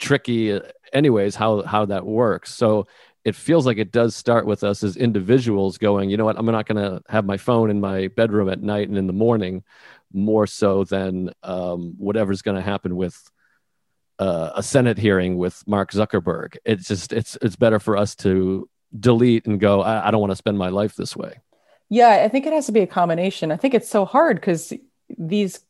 [0.00, 0.60] tricky uh,
[0.92, 2.54] anyways how how that works.
[2.54, 2.86] So
[3.24, 6.38] it feels like it does start with us as individuals going you know what?
[6.38, 9.12] I'm not going to have my phone in my bedroom at night and in the
[9.12, 9.62] morning
[10.12, 13.30] more so than um, whatever's going to happen with
[14.18, 16.56] uh, a senate hearing with mark zuckerberg.
[16.64, 20.32] It's just it's it's better for us to delete and go I, I don't want
[20.32, 21.38] to spend my life this way
[21.90, 23.50] yeah, I think it has to be a combination.
[23.50, 24.72] I think it's so hard because
[25.18, 25.60] these,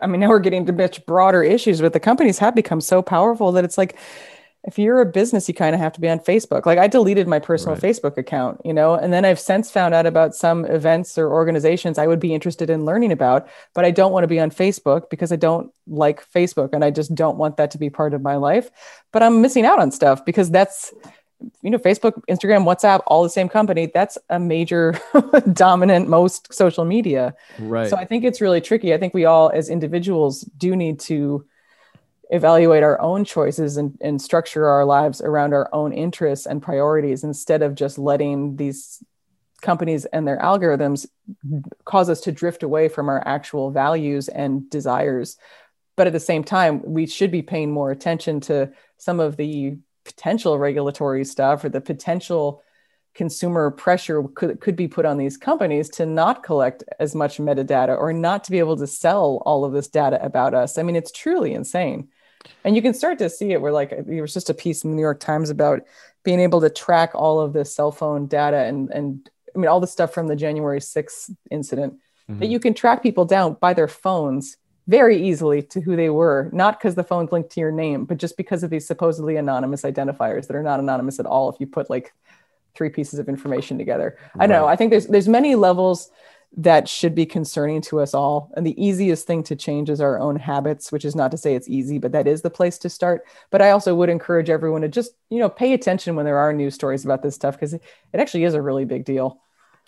[0.00, 3.00] I mean, now we're getting to much broader issues, but the companies have become so
[3.00, 3.96] powerful that it's like,
[4.64, 6.66] if you're a business, you kind of have to be on Facebook.
[6.66, 7.82] Like I deleted my personal right.
[7.82, 11.96] Facebook account, you know, and then I've since found out about some events or organizations
[11.96, 15.08] I would be interested in learning about, but I don't want to be on Facebook
[15.08, 18.20] because I don't like Facebook and I just don't want that to be part of
[18.20, 18.70] my life.
[19.12, 20.92] But I'm missing out on stuff because that's
[21.62, 24.98] you know facebook instagram whatsapp all the same company that's a major
[25.52, 27.34] dominant most social media.
[27.58, 27.88] Right.
[27.88, 28.92] So i think it's really tricky.
[28.94, 31.44] I think we all as individuals do need to
[32.30, 37.24] evaluate our own choices and, and structure our lives around our own interests and priorities
[37.24, 39.02] instead of just letting these
[39.60, 41.06] companies and their algorithms
[41.84, 45.36] cause us to drift away from our actual values and desires.
[45.96, 49.76] But at the same time we should be paying more attention to some of the
[50.04, 52.62] potential regulatory stuff or the potential
[53.14, 57.96] consumer pressure could, could be put on these companies to not collect as much metadata
[57.96, 60.78] or not to be able to sell all of this data about us.
[60.78, 62.08] I mean, it's truly insane.
[62.64, 64.90] And you can start to see it where like there was just a piece in
[64.90, 65.82] the New York Times about
[66.22, 69.80] being able to track all of the cell phone data and and I mean all
[69.80, 71.94] the stuff from the January 6th incident
[72.30, 72.40] mm-hmm.
[72.40, 74.56] that you can track people down by their phones
[74.90, 78.18] very easily to who they were, not because the phone's linked to your name, but
[78.18, 81.66] just because of these supposedly anonymous identifiers that are not anonymous at all if you
[81.66, 82.12] put like
[82.74, 84.18] three pieces of information together.
[84.34, 84.44] Right.
[84.44, 84.66] I don't know.
[84.66, 86.10] I think there's there's many levels
[86.56, 88.50] that should be concerning to us all.
[88.56, 91.54] And the easiest thing to change is our own habits, which is not to say
[91.54, 93.24] it's easy, but that is the place to start.
[93.50, 96.52] But I also would encourage everyone to just, you know, pay attention when there are
[96.52, 97.82] news stories about this stuff because it,
[98.12, 99.40] it actually is a really big deal.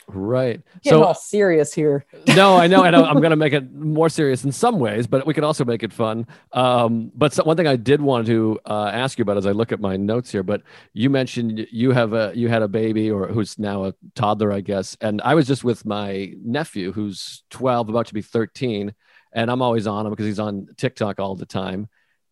[0.09, 0.61] Right.
[0.83, 2.05] Getting so all serious here.
[2.29, 5.27] no, I know, and I'm going to make it more serious in some ways, but
[5.27, 6.27] we can also make it fun.
[6.53, 9.53] Um, but so, one thing I did want to uh, ask you about as I
[9.53, 13.11] look at my notes here, but you mentioned you have a you had a baby
[13.11, 17.45] or who's now a toddler, I guess, and I was just with my nephew who's
[17.51, 18.95] 12, about to be 13,
[19.33, 21.89] and I'm always on him because he's on TikTok all the time,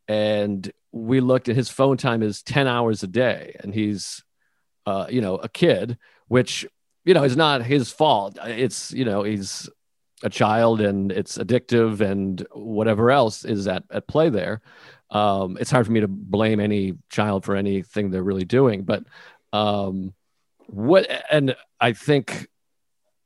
[0.08, 4.24] and we looked at his phone time is 10 hours a day, and he's,
[4.86, 6.66] uh, you know, a kid, which
[7.04, 8.38] you know, it's not his fault.
[8.44, 9.68] It's, you know, he's
[10.22, 14.60] a child and it's addictive and whatever else is at, at play there.
[15.10, 19.02] Um, it's hard for me to blame any child for anything they're really doing, but
[19.52, 20.12] um,
[20.66, 22.48] what, and I think,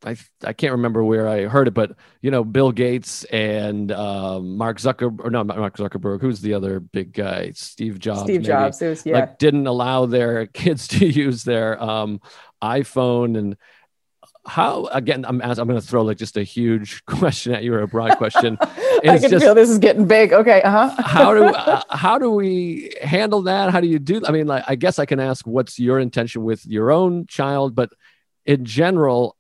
[0.05, 4.57] I, I can't remember where I heard it, but you know, Bill Gates and um,
[4.57, 7.53] Mark Zuckerberg, or no, Mark Zuckerberg, who's the other big guy?
[7.55, 8.23] Steve Jobs.
[8.23, 9.21] Steve maybe, Jobs, was, yeah.
[9.21, 12.21] Like, didn't allow their kids to use their um,
[12.63, 13.57] iPhone and
[14.47, 17.81] how again I'm I'm going to throw like just a huge question at you or
[17.81, 18.59] a broad question.
[18.61, 20.33] I can just, feel this is getting big.
[20.33, 21.03] Okay, uh-huh.
[21.03, 23.71] how do uh, how do we handle that?
[23.71, 24.23] How do you do?
[24.27, 27.75] I mean, like I guess I can ask what's your intention with your own child,
[27.75, 27.91] but
[28.45, 29.37] in general,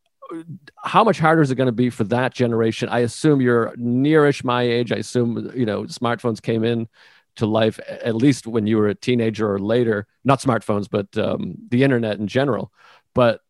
[0.83, 2.89] how much harder is it going to be for that generation?
[2.89, 4.93] I assume you're nearish my age.
[4.93, 6.89] I assume you know smartphones came in
[7.37, 10.07] to life at least when you were a teenager or later.
[10.25, 12.72] Not smartphones, but um, the internet in general.
[13.14, 13.41] But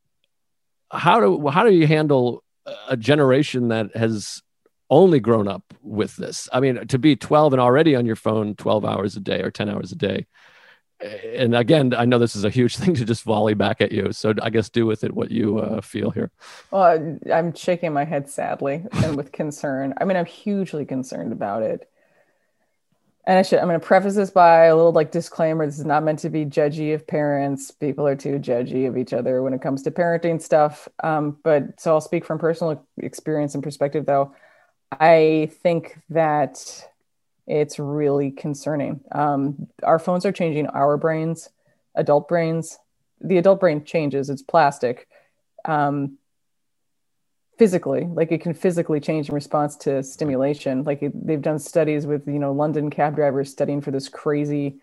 [0.90, 2.42] how do how do you handle
[2.88, 4.42] a generation that has
[4.90, 6.48] only grown up with this?
[6.52, 9.50] I mean, to be 12 and already on your phone 12 hours a day or
[9.50, 10.26] 10 hours a day.
[11.04, 14.12] And again, I know this is a huge thing to just volley back at you.
[14.12, 16.30] So I guess do with it what you uh, feel here.
[16.70, 19.94] Well, I'm shaking my head sadly and with concern.
[20.00, 21.88] I mean, I'm hugely concerned about it
[23.26, 25.84] and I should I'm going to preface this by a little like disclaimer this is
[25.84, 29.54] not meant to be judgy of parents people are too judgy of each other when
[29.54, 34.06] it comes to parenting stuff um, but so I'll speak from personal experience and perspective
[34.06, 34.34] though
[34.92, 36.88] I think that
[37.46, 39.00] it's really concerning.
[39.12, 41.50] Um, our phones are changing our brains
[41.94, 42.78] adult brains
[43.20, 45.08] the adult brain changes it's plastic
[45.64, 46.18] um,
[47.58, 50.82] physically like it can physically change in response to stimulation.
[50.82, 54.76] Like it, they've done studies with you know london cab drivers studying for this crazy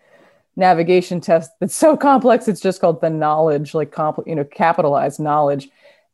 [0.56, 5.18] navigation test that's so complex it's just called the knowledge like compl- you know capitalized
[5.18, 5.70] knowledge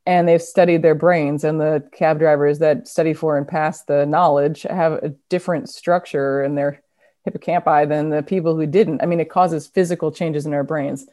[0.09, 4.07] and they've studied their brains and the cab drivers that study for and pass the
[4.07, 6.83] knowledge have a different structure in their
[7.29, 11.07] hippocampi than the people who didn't i mean it causes physical changes in our brains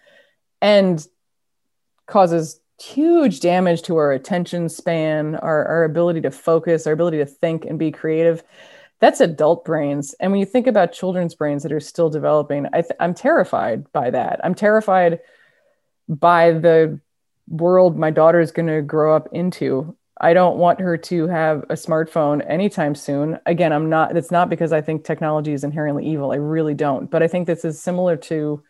[0.62, 1.08] and
[2.08, 7.26] causes huge damage to our attention span, our, our ability to focus, our ability to
[7.26, 8.44] think and be creative.
[9.00, 10.14] That's adult brains.
[10.20, 13.92] And when you think about children's brains that are still developing, I th- I'm terrified
[13.92, 14.40] by that.
[14.44, 15.20] I'm terrified
[16.08, 17.00] by the
[17.48, 19.96] world my daughter is going to grow up into.
[20.20, 23.38] I don't want her to have a smartphone anytime soon.
[23.46, 26.32] Again, I'm not, it's not because I think technology is inherently evil.
[26.32, 27.12] I really don't.
[27.12, 28.64] But I think this is similar to,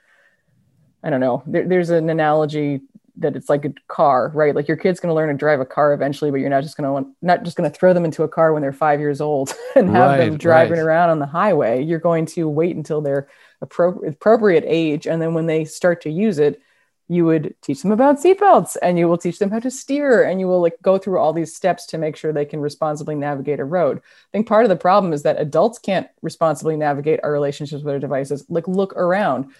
[1.03, 2.81] I don't know, there, there's an analogy
[3.17, 4.55] that it's like a car, right?
[4.55, 6.77] Like your kid's going to learn to drive a car eventually, but you're not just
[6.77, 9.21] going to not just going to throw them into a car when they're five years
[9.21, 10.85] old and have right, them driving right.
[10.85, 11.81] around on the highway.
[11.83, 13.27] You're going to wait until they're
[13.63, 16.61] appro- appropriate age, and then when they start to use it,
[17.07, 20.39] you would teach them about seatbelts, and you will teach them how to steer, and
[20.39, 23.59] you will like go through all these steps to make sure they can responsibly navigate
[23.59, 23.97] a road.
[23.99, 27.93] I think part of the problem is that adults can't responsibly navigate our relationships with
[27.93, 28.45] our devices.
[28.49, 29.51] Like look around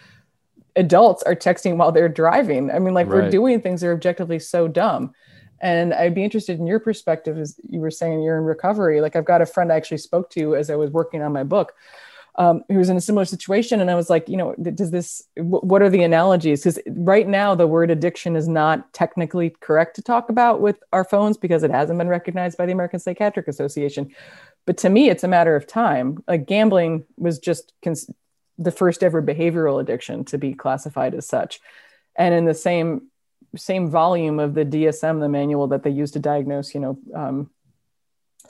[0.76, 2.72] adults are texting while they're driving.
[2.72, 3.24] I mean, like right.
[3.24, 5.14] we're doing things that are objectively so dumb.
[5.62, 9.02] And I'd be interested in your perspective, as you were saying you're in recovery.
[9.02, 11.44] Like I've got a friend I actually spoke to as I was working on my
[11.44, 11.74] book,
[12.38, 15.24] um, who was in a similar situation, and I was like, you know, does this?
[15.36, 16.62] what are the analogies?
[16.62, 21.04] Because right now the word addiction is not technically correct to talk about with our
[21.04, 24.14] phones because it hasn't been recognized by the American Psychiatric Association.
[24.66, 26.24] But to me, it's a matter of time.
[26.28, 28.10] Like gambling was just cons-
[28.58, 31.60] the first ever behavioral addiction to be classified as such.
[32.18, 33.10] And in the same
[33.56, 37.50] same volume of the DSM, the manual that they use to diagnose, you know, um,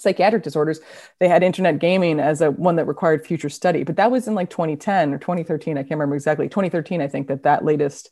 [0.01, 0.79] psychiatric disorders,
[1.19, 3.83] they had internet gaming as a one that required future study.
[3.83, 5.77] But that was in like 2010 or 2013.
[5.77, 6.47] I can't remember exactly.
[6.47, 8.11] 2013, I think that that latest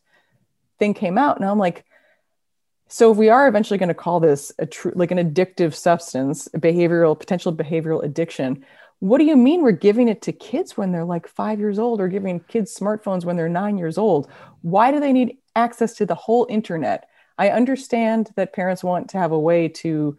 [0.79, 1.37] thing came out.
[1.37, 1.85] And I'm like,
[2.87, 6.47] so if we are eventually going to call this a true, like an addictive substance,
[6.53, 8.65] a behavioral, potential behavioral addiction,
[8.99, 11.99] what do you mean we're giving it to kids when they're like five years old
[11.99, 14.29] or giving kids smartphones when they're nine years old?
[14.61, 17.09] Why do they need access to the whole internet?
[17.37, 20.15] I understand that parents want to have a way to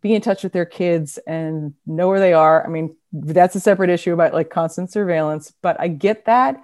[0.00, 2.64] be in touch with their kids and know where they are.
[2.64, 6.62] I mean, that's a separate issue about like constant surveillance, but I get that.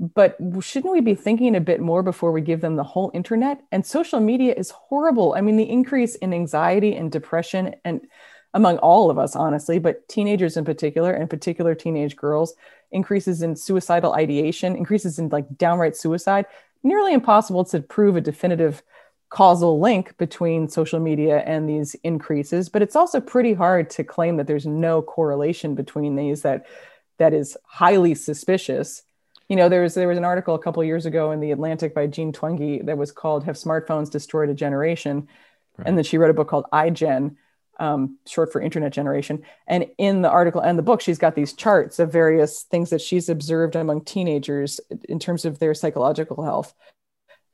[0.00, 3.62] But shouldn't we be thinking a bit more before we give them the whole internet?
[3.70, 5.34] And social media is horrible.
[5.34, 8.00] I mean, the increase in anxiety and depression and
[8.54, 12.54] among all of us, honestly, but teenagers in particular, in particular teenage girls,
[12.90, 16.46] increases in suicidal ideation, increases in like downright suicide,
[16.82, 18.82] nearly impossible to prove a definitive
[19.32, 24.36] causal link between social media and these increases but it's also pretty hard to claim
[24.36, 26.66] that there's no correlation between these that
[27.22, 29.02] that is highly suspicious.
[29.48, 31.94] You know there was there was an article a couple years ago in the atlantic
[31.94, 35.28] by jean twenge that was called have smartphones destroyed a generation?
[35.78, 35.88] Right.
[35.88, 37.36] and then she wrote a book called igen
[37.80, 39.42] um, short for internet generation.
[39.66, 43.00] And in the article and the book she's got these charts of various things that
[43.00, 46.74] she's observed among teenagers in terms of their psychological health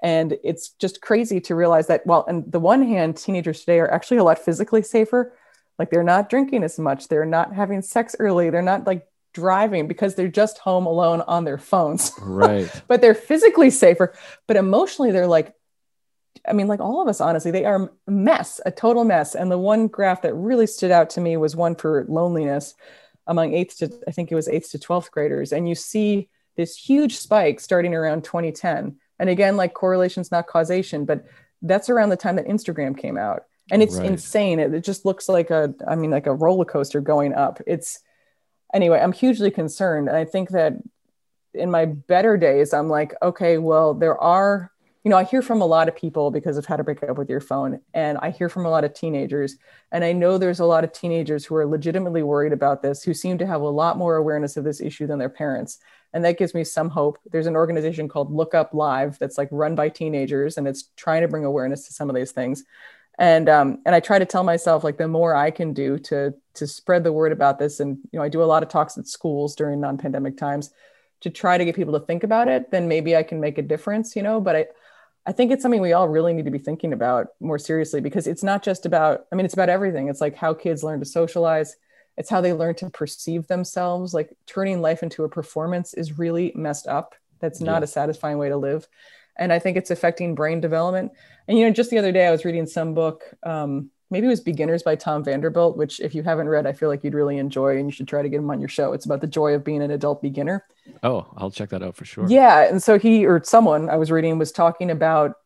[0.02, 3.90] and it's just crazy to realize that, well, on the one hand, teenagers today are
[3.90, 5.34] actually a lot physically safer.
[5.78, 9.86] Like they're not drinking as much, they're not having sex early, they're not like driving
[9.86, 12.12] because they're just home alone on their phones.
[12.20, 12.70] Right.
[12.88, 14.14] but they're physically safer,
[14.46, 15.54] but emotionally, they're like,
[16.46, 19.34] I mean, like all of us, honestly, they are a mess, a total mess.
[19.34, 22.74] And the one graph that really stood out to me was one for loneliness
[23.26, 25.52] among eighth to, I think it was eighth to 12th graders.
[25.52, 31.04] And you see this huge spike starting around 2010 and again, like correlation's not causation,
[31.04, 31.24] but
[31.62, 33.44] that's around the time that Instagram came out.
[33.70, 34.06] And it's right.
[34.06, 34.60] insane.
[34.60, 37.60] It, it just looks like a, I mean, like a roller coaster going up.
[37.66, 38.00] It's,
[38.72, 40.08] anyway, I'm hugely concerned.
[40.08, 40.74] And I think that
[41.52, 44.70] in my better days, I'm like, okay, well, there are,
[45.04, 47.18] you know, I hear from a lot of people because of how to break up
[47.18, 47.80] with your phone.
[47.94, 49.56] And I hear from a lot of teenagers.
[49.92, 53.14] And I know there's a lot of teenagers who are legitimately worried about this, who
[53.14, 55.78] seem to have a lot more awareness of this issue than their parents
[56.12, 57.18] and that gives me some hope.
[57.30, 61.22] There's an organization called look up live that's like run by teenagers and it's trying
[61.22, 62.64] to bring awareness to some of these things.
[63.18, 66.32] And um, and i try to tell myself like the more i can do to
[66.54, 68.96] to spread the word about this and you know i do a lot of talks
[68.96, 70.70] at schools during non-pandemic times
[71.22, 73.62] to try to get people to think about it then maybe i can make a
[73.62, 74.40] difference you know?
[74.40, 74.66] But i
[75.28, 78.26] I think it's something we all really need to be thinking about more seriously because
[78.26, 80.08] it's not just about, I mean, it's about everything.
[80.08, 81.76] It's like how kids learn to socialize,
[82.18, 84.12] it's how they learn to perceive themselves.
[84.12, 87.14] Like turning life into a performance is really messed up.
[87.38, 87.84] That's not yeah.
[87.84, 88.86] a satisfying way to live.
[89.36, 91.12] And i think it's affecting brain development.
[91.46, 94.30] And you know just the other day i was reading some book um, maybe it
[94.30, 97.38] was beginners by tom vanderbilt which if you haven't read i feel like you'd really
[97.38, 98.92] enjoy and you should try to get him on your show.
[98.92, 100.66] It's about the joy of being an adult beginner.
[101.04, 102.26] Oh i'll check that out for sure.
[102.28, 105.36] Yeah and so he or someone i was reading was talking about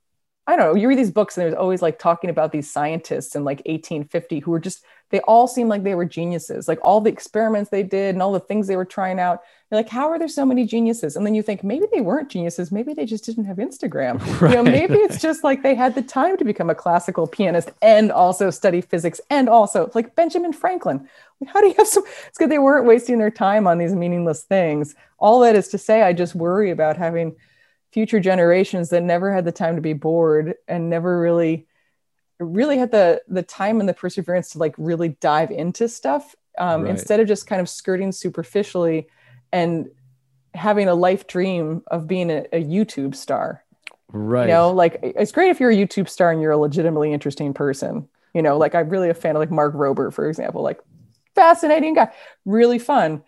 [0.46, 3.36] I don't know, you read these books and there's always like talking about these scientists
[3.36, 6.66] in like 1850 who were just, they all seemed like they were geniuses.
[6.66, 9.42] Like all the experiments they did and all the things they were trying out.
[9.70, 11.16] You're like, how are there so many geniuses?
[11.16, 12.72] And then you think maybe they weren't geniuses.
[12.72, 14.18] Maybe they just didn't have Instagram.
[14.40, 14.52] Right.
[14.52, 17.72] You know, maybe it's just like they had the time to become a classical pianist
[17.80, 21.08] and also study physics and also like Benjamin Franklin.
[21.46, 24.42] How do you have so, it's good they weren't wasting their time on these meaningless
[24.42, 24.94] things.
[25.18, 27.36] All that is to say, I just worry about having
[27.92, 31.66] future generations that never had the time to be bored and never really
[32.42, 36.82] really had the the time and the perseverance to like really dive into stuff um,
[36.82, 36.90] right.
[36.90, 39.08] instead of just kind of skirting superficially
[39.52, 39.88] and
[40.54, 43.64] having a life dream of being a, a youtube star.
[44.14, 44.48] Right.
[44.48, 47.54] you know like it's great if you're a youtube star and you're a legitimately interesting
[47.54, 48.08] person.
[48.34, 50.80] You know like i'm really a fan of like mark rober for example like
[51.34, 52.10] fascinating guy
[52.46, 53.22] really fun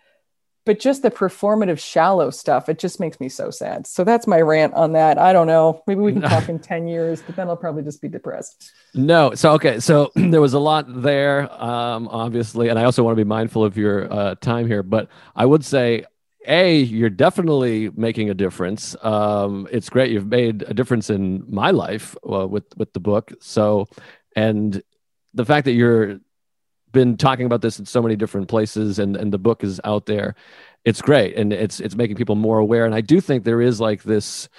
[0.65, 3.87] but just the performative shallow stuff it just makes me so sad.
[3.87, 5.17] So that's my rant on that.
[5.17, 5.83] I don't know.
[5.87, 8.71] Maybe we can talk in 10 years but then i'll probably just be depressed.
[8.93, 9.33] No.
[9.35, 9.79] So okay.
[9.79, 13.63] So there was a lot there um, obviously and i also want to be mindful
[13.63, 16.05] of your uh, time here but i would say
[16.47, 18.95] a you're definitely making a difference.
[19.03, 23.33] Um, it's great you've made a difference in my life uh, with with the book.
[23.39, 23.87] So
[24.35, 24.81] and
[25.33, 26.19] the fact that you're
[26.95, 30.07] been talking about this in so many different places and and the book is out
[30.07, 30.33] there.
[30.83, 32.85] It's great and it's it's making people more aware.
[32.85, 34.49] And i do think there is like this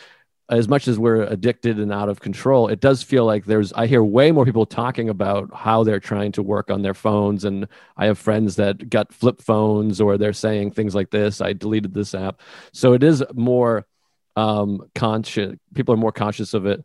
[0.48, 3.86] as much as we're addicted and out of control it does feel like there's i
[3.88, 7.44] hear way more people talking about how they're trying to work on their phones.
[7.44, 7.66] And
[7.96, 11.94] i have friends that got flip phones or they're saying things like this i deleted
[11.94, 12.40] this app.
[12.72, 13.86] So it is more
[14.36, 16.84] um conscious people are more conscious of it.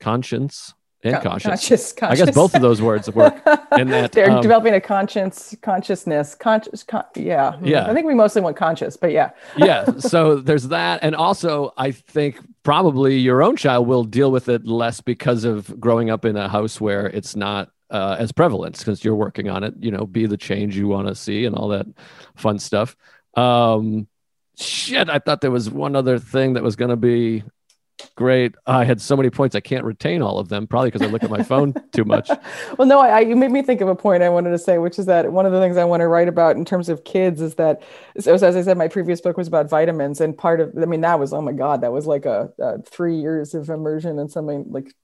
[0.00, 0.74] Conscience
[1.04, 1.92] and Con- cautious.
[1.92, 3.34] conscious, I guess both of those words work.
[3.78, 6.84] in that, They're um, developing a conscience, consciousness, conscious.
[6.84, 7.86] Con- yeah, Yeah.
[7.90, 9.84] I think we mostly want conscious, but yeah, yeah.
[9.98, 11.00] So there's that.
[11.02, 15.78] And also, I think probably your own child will deal with it less because of
[15.80, 19.64] growing up in a house where it's not uh, as prevalent because you're working on
[19.64, 21.86] it, you know, be the change you want to see and all that
[22.36, 22.96] fun stuff.
[23.34, 24.06] Um,
[24.58, 25.10] shit.
[25.10, 27.42] I thought there was one other thing that was going to be
[28.16, 28.54] great.
[28.66, 29.54] I had so many points.
[29.54, 32.30] I can't retain all of them, probably because I look at my phone too much.
[32.78, 34.98] well, no, I, you made me think of a point I wanted to say, which
[34.98, 37.40] is that one of the things I want to write about in terms of kids
[37.40, 37.82] is that,
[38.18, 41.00] so as I said, my previous book was about vitamins, and part of, I mean,
[41.02, 44.28] that was, oh my god, that was like a, a three years of immersion in
[44.28, 44.94] something like.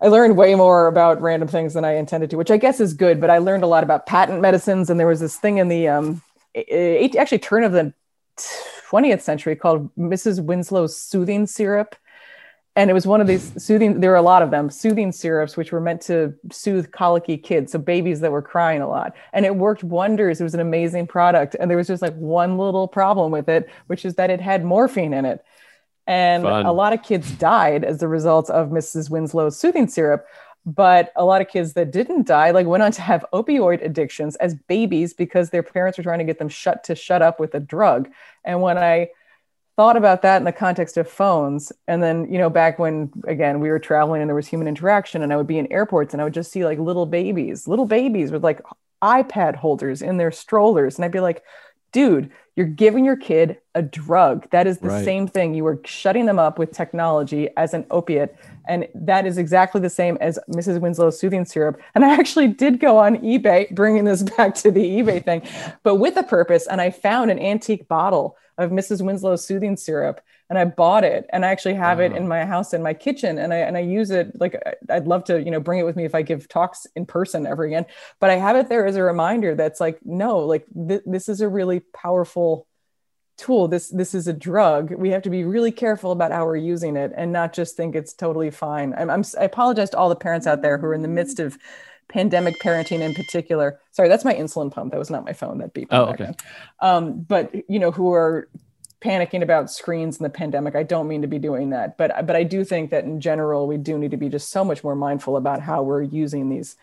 [0.00, 2.92] I learned way more about random things than I intended to, which I guess is
[2.92, 3.20] good.
[3.20, 5.88] But I learned a lot about patent medicines, and there was this thing in the
[5.88, 6.20] um,
[6.54, 7.94] eight, actually turn of the
[8.90, 10.44] 20th century called Mrs.
[10.44, 11.96] Winslow's soothing syrup.
[12.76, 15.56] And it was one of these soothing, there were a lot of them, soothing syrups,
[15.56, 19.14] which were meant to soothe colicky kids, so babies that were crying a lot.
[19.32, 20.40] And it worked wonders.
[20.40, 21.54] It was an amazing product.
[21.58, 24.64] And there was just like one little problem with it, which is that it had
[24.64, 25.44] morphine in it.
[26.08, 26.66] And Fun.
[26.66, 29.08] a lot of kids died as a result of Mrs.
[29.08, 30.26] Winslow's soothing syrup.
[30.66, 34.34] But a lot of kids that didn't die, like went on to have opioid addictions
[34.36, 37.54] as babies because their parents were trying to get them shut to shut up with
[37.54, 38.10] a drug.
[38.44, 39.10] And when I
[39.76, 43.60] thought about that in the context of phones, and then you know back when again
[43.60, 46.20] we were traveling and there was human interaction, and I would be in airports and
[46.20, 48.60] I would just see like little babies, little babies with like
[49.02, 51.42] iPad holders in their strollers, and I'd be like,
[51.92, 54.48] dude, you're giving your kid a drug.
[54.50, 55.04] That is the Right.
[55.04, 55.54] same thing.
[55.54, 58.34] You are shutting them up with technology as an opiate.
[58.66, 60.80] And that is exactly the same as Mrs.
[60.80, 61.80] Winslow's soothing syrup.
[61.94, 65.42] And I actually did go on eBay, bringing this back to the eBay thing,
[65.82, 66.66] but with a purpose.
[66.68, 69.02] And I found an antique bottle of Mrs.
[69.02, 72.72] Winslow's soothing syrup and I bought it and I actually have it in my house
[72.72, 75.60] in my kitchen and I and I use it like I'd love to you know
[75.60, 77.86] bring it with me if I give talks in person ever again
[78.20, 81.40] but I have it there as a reminder that's like no like th- this is
[81.40, 82.66] a really powerful
[83.36, 83.68] tool.
[83.68, 84.92] This this is a drug.
[84.92, 87.94] We have to be really careful about how we're using it and not just think
[87.94, 88.94] it's totally fine.
[88.96, 91.40] I'm, I'm I apologize to all the parents out there who are in the midst
[91.40, 91.58] of
[92.08, 95.72] pandemic parenting in particular sorry that's my insulin pump that was not my phone that
[95.74, 96.32] beeped Oh, okay.
[96.80, 98.48] um but you know who are
[99.00, 100.74] panicking about screens in the pandemic.
[100.74, 103.66] I don't mean to be doing that, but but I do think that in general
[103.66, 106.76] we do need to be just so much more mindful about how we're using these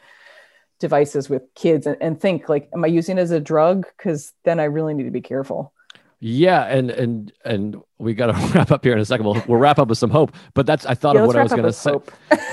[0.79, 3.87] devices with kids and, and think like, am I using it as a drug?
[3.97, 5.73] Because then I really need to be careful.
[6.19, 9.25] Yeah, and and and we got to wrap up here in a second.
[9.25, 10.31] We'll we'll wrap up with some hope.
[10.53, 11.93] But that's I thought Yeah, of what I was going to say.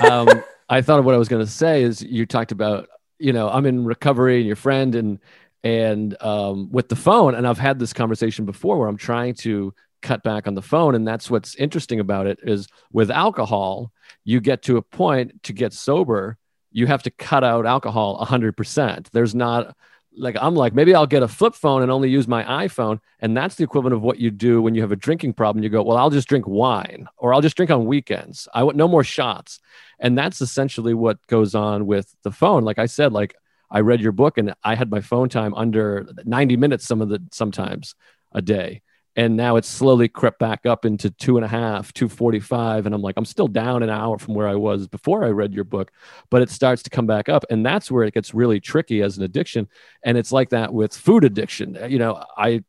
[0.01, 3.33] um, I thought of what I was going to say is you talked about you
[3.33, 5.19] know I'm in recovery and your friend and
[5.63, 9.73] and um, with the phone and I've had this conversation before where I'm trying to
[10.01, 13.91] cut back on the phone and that's what's interesting about it is with alcohol
[14.23, 16.37] you get to a point to get sober
[16.71, 19.75] you have to cut out alcohol 100% there's not
[20.19, 22.99] like I'm like maybe I'll get a flip phone and only use my iPhone.
[23.19, 25.63] And that's the equivalent of what you do when you have a drinking problem.
[25.63, 28.47] You go well I'll just drink wine or I'll just drink on weekends.
[28.53, 29.59] I want no more shots.
[29.99, 32.63] And that's essentially what goes on with the phone.
[32.63, 33.35] Like I said like
[33.71, 37.09] I read your book and I had my phone time under 90 minutes some of
[37.09, 37.95] the sometimes
[38.31, 38.81] a day
[39.15, 43.01] and now it's slowly crept back up into two and a half 245 and i'm
[43.01, 45.91] like i'm still down an hour from where i was before i read your book
[46.29, 47.45] but it starts to come back up.
[47.49, 49.67] And that's where it gets really tricky as an addiction.
[50.03, 51.77] And it's like that with food addiction.
[51.87, 52.63] You know i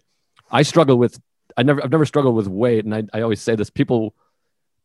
[0.51, 1.20] i struggle with
[1.57, 2.84] i never i've never struggled with weight.
[2.84, 4.14] And i, I always say this people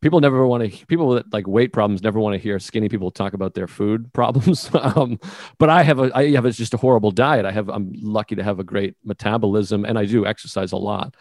[0.02, 3.10] people never want to people that like weight problems never want to hear skinny people
[3.10, 4.70] talk about their food problems.
[4.74, 5.18] Um,
[5.58, 7.46] but i have a i have it's just a horrible diet.
[7.46, 11.16] I have i'm lucky to have a great metabolism and i do exercise a lot.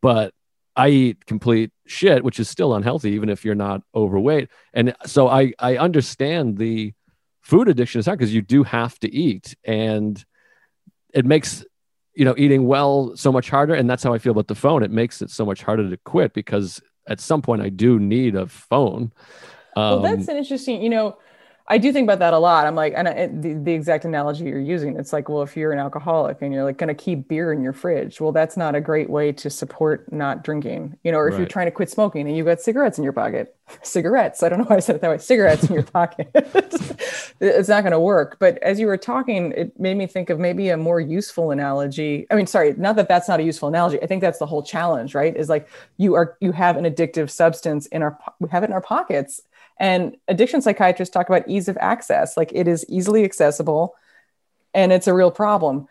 [0.00, 0.32] But
[0.76, 4.48] i eat complete shit which is still unhealthy even if you're not overweight.
[4.72, 6.92] And so i i understand the
[7.40, 10.24] food addiction is hard because you do have to eat and
[11.12, 11.64] it makes
[12.14, 14.82] you know eating well so much harder and that's how i feel about the phone.
[14.82, 18.34] It makes it so much harder to quit because at some point i do need
[18.36, 19.12] a phone.
[19.76, 21.16] Well, um, that's an interesting, you know,
[21.68, 22.66] I do think about that a lot.
[22.66, 25.72] I'm like, and I, the, the exact analogy you're using, it's like, well, if you're
[25.72, 28.74] an alcoholic and you're like going to keep beer in your fridge, well, that's not
[28.74, 31.88] a great way to support not drinking, you know, or if you're trying to quit
[31.88, 34.96] smoking and you got cigarettes in your pocket, cigarettes, I don't know why I said
[34.96, 38.38] it that way, cigarettes in your pocket, it's not going to work.
[38.40, 42.26] But as you were talking, it made me think of maybe a more useful analogy.
[42.30, 44.02] I mean, sorry, not that that's not a useful analogy.
[44.02, 45.36] I think that's the whole challenge, right?
[45.36, 48.72] Is like you are, you have an addictive substance in our, we have it in
[48.72, 49.40] our pockets
[49.80, 53.94] and addiction psychiatrists talk about ease of access, like it is easily accessible
[54.74, 55.88] and it's a real problem.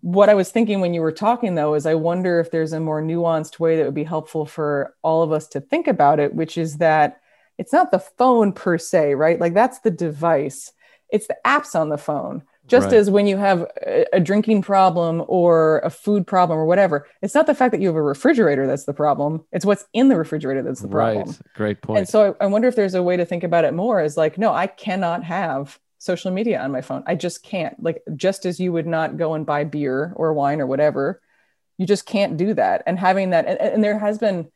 [0.00, 2.80] What I was thinking when you were talking, though, is I wonder if there's a
[2.80, 6.34] more nuanced way that would be helpful for all of us to think about it,
[6.34, 7.20] which is that
[7.58, 9.40] it's not the phone per se, right?
[9.40, 10.72] Like that's the device.
[11.08, 12.42] It's the apps on the phone.
[12.68, 12.98] Just Right.
[12.98, 17.34] as when you have a, a drinking problem or a food problem or whatever, it's
[17.34, 19.44] not the fact that you have a refrigerator that's the problem.
[19.52, 21.28] It's what's in the refrigerator that's the problem.
[21.28, 21.40] Right.
[21.54, 21.98] Great point.
[21.98, 24.16] And so I, I wonder if there's a way to think about it more as
[24.16, 27.02] like, no, I cannot have social media on my phone.
[27.06, 27.82] I just can't.
[27.82, 31.20] Like, just as you would not go and buy beer or wine or whatever,
[31.78, 32.82] you just can't do that.
[32.86, 34.48] And having that, and, and there has been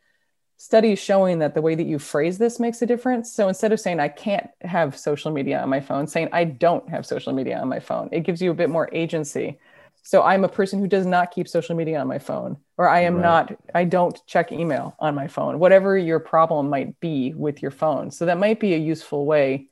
[0.63, 3.33] studies showing that the way that you phrase this makes a difference.
[3.33, 6.89] So instead of saying I can't have social media on my phone, saying I don't
[6.89, 9.59] have social media on my phone, it gives you a bit more agency.
[10.05, 13.01] So I'm a person who does not keep social media on my phone, or I
[13.01, 13.23] am Right.
[13.23, 17.73] not, I don't check email on my phone, whatever your problem might be with your
[17.73, 18.13] phone.
[18.13, 19.67] So that might be a useful way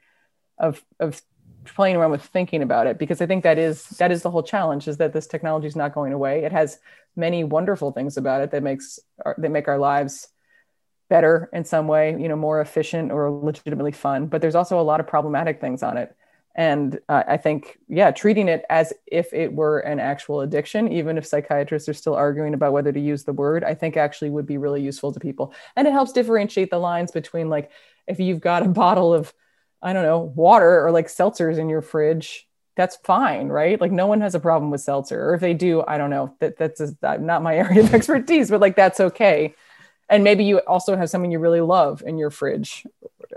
[0.58, 1.22] of, of
[1.66, 4.42] playing around with thinking about it because I think that is that is the whole
[4.42, 6.42] challenge is that this technology is not going away.
[6.42, 6.80] It has
[7.14, 10.26] many wonderful things about it that makes our, that make our lives
[11.10, 14.26] better in some way, you know, more efficient or legitimately fun.
[14.28, 16.16] But there's also a lot of problematic things on it.
[16.54, 21.18] And uh, I think, yeah, treating it as if it were an actual addiction, even
[21.18, 24.46] if psychiatrists are still arguing about whether to use the word, I think actually would
[24.46, 25.52] be really useful to people.
[25.76, 27.70] And it helps differentiate the lines between like
[28.06, 29.32] if you've got a bottle of,
[29.82, 33.80] I don't know, water or like seltzers in your fridge, that's fine, right?
[33.80, 36.34] Like no one has a problem with seltzer, or if they do, I don't know.
[36.40, 39.54] That that's just, uh, not my area of expertise, but like that's okay.
[40.10, 42.84] And maybe you also have something you really love in your fridge.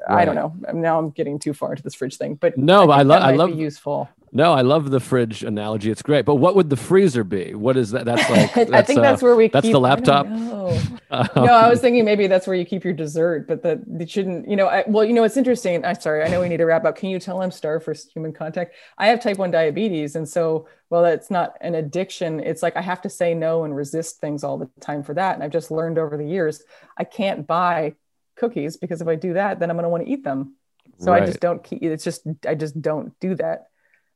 [0.09, 0.53] I don't know.
[0.73, 3.21] Now I'm getting too far into this fridge thing, but No, but I think love-
[3.23, 4.09] I love- useful.
[4.35, 5.91] No, I love the fridge analogy.
[5.91, 6.25] It's great.
[6.25, 7.53] But what would the freezer be?
[7.53, 8.05] What is that?
[8.05, 8.27] That's
[8.57, 9.47] like I think that's uh, where we.
[9.47, 10.27] that's keep, the laptop?
[10.27, 10.79] know.
[11.11, 14.09] um, no, I was thinking maybe that's where you keep your dessert, but that it
[14.09, 14.49] shouldn't.
[14.49, 15.85] You know, I, well, you know, it's interesting.
[15.85, 16.95] I'm sorry, I know we need to wrap up.
[16.95, 18.73] Can you tell I'm starved for human contact?
[18.97, 22.39] I have type one diabetes, and so well, it's not an addiction.
[22.39, 25.35] It's like I have to say no and resist things all the time for that.
[25.35, 26.63] And I've just learned over the years
[26.97, 27.93] I can't buy
[28.35, 30.55] cookies because if I do that, then I'm going to want to eat them.
[30.97, 31.83] So I just don't keep.
[31.83, 33.67] It's just I just don't do that.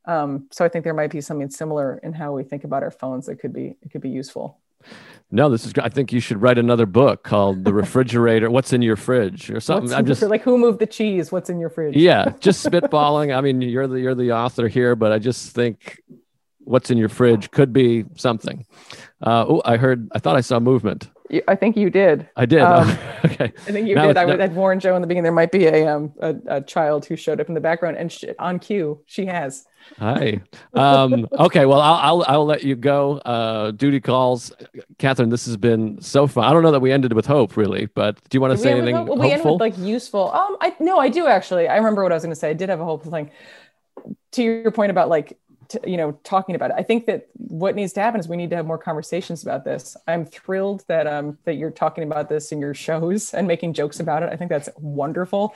[0.07, 2.91] Um, so I think there might be something similar in how we think about our
[2.91, 4.57] phones that could be it could be useful.
[5.29, 5.73] No, this is.
[5.81, 9.59] I think you should write another book called "The Refrigerator." What's in your fridge or
[9.59, 9.93] something?
[9.93, 11.31] I'm just like who moved the cheese?
[11.31, 11.95] What's in your fridge?
[11.95, 13.35] yeah, just spitballing.
[13.35, 16.01] I mean, you're the you're the author here, but I just think
[16.59, 18.65] what's in your fridge could be something.
[19.21, 20.07] Uh, oh, I heard.
[20.13, 21.09] I thought I saw movement.
[21.47, 22.29] I think you did.
[22.35, 22.61] I did.
[22.61, 22.89] Um,
[23.25, 23.45] okay.
[23.45, 24.17] I think you Now did.
[24.17, 25.23] I now- had warned Joe in the beginning.
[25.23, 28.11] There might be a um a, a child who showed up in the background, and
[28.11, 29.65] she, on cue, she has.
[29.99, 30.41] Hi.
[30.73, 31.65] Um, okay.
[31.65, 33.17] Well, I'll, I'll I'll let you go.
[33.19, 34.51] Uh, duty calls,
[34.99, 35.29] Catherine.
[35.29, 36.43] This has been so fun.
[36.43, 38.63] I don't know that we ended with hope, really, but do you want to Did
[38.63, 38.93] say anything?
[38.93, 40.31] Well, we ended with like useful.
[40.31, 41.67] Um, I no, I do actually.
[41.67, 42.49] I remember what I was going to say.
[42.49, 43.31] I did have a hopeful thing.
[44.33, 45.37] To your point about like,
[45.67, 48.37] t- you know, talking about it, I think that what needs to happen is we
[48.37, 49.97] need to have more conversations about this.
[50.07, 53.99] I'm thrilled that um that you're talking about this in your shows and making jokes
[53.99, 54.29] about it.
[54.31, 55.55] I think that's wonderful.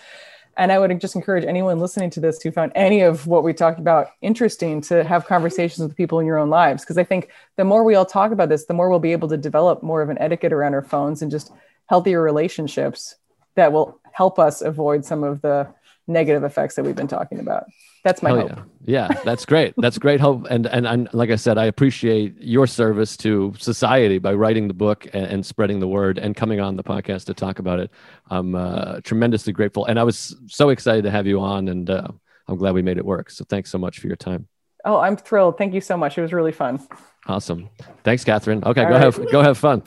[0.58, 3.54] And I would just encourage anyone listening to this who found any of what we
[3.54, 6.84] talked about interesting to have conversations with people in your own lives.
[6.84, 9.30] Because I think the more we all talk about this, the more we'll be able
[9.30, 11.54] to develop more of an etiquette around our phones and just
[11.88, 13.16] healthier relationships
[13.56, 15.68] that will help us avoid some of the
[16.12, 17.66] negative effects that we've been talking about.
[18.04, 18.50] That's my Hell hope.
[18.50, 18.64] yeah.
[18.84, 19.76] Yeah, that's great.
[19.78, 20.48] That's great hope.
[20.50, 24.74] And, and and like I said, I appreciate your service to society by writing the
[24.74, 27.92] book and, and spreading the word and coming on the podcast to talk about it.
[28.32, 32.08] I'm uh, tremendously grateful, and I was so excited to have you on, and uh,
[32.48, 33.30] I'm glad we made it work.
[33.30, 34.48] So thanks so much for your time.
[34.84, 35.60] Oh, I'm thrilled.
[35.60, 36.18] Thank you so much.
[36.18, 36.80] It was really fun.
[37.28, 37.70] Awesome.
[38.04, 38.64] Thanks, Catherine.
[38.64, 39.04] Okay, All go right.
[39.04, 39.84] have go have fun.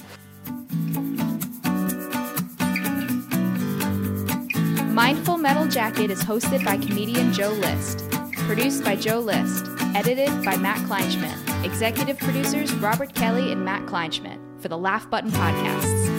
[5.44, 8.10] Metal Jacket is hosted by comedian Joe List.
[8.46, 9.66] Produced by Joe List.
[9.94, 11.66] Edited by Matt Kleinschmidt.
[11.66, 16.13] Executive producers Robert Kelly and Matt Kleinschmidt for the Laugh Button Podcasts.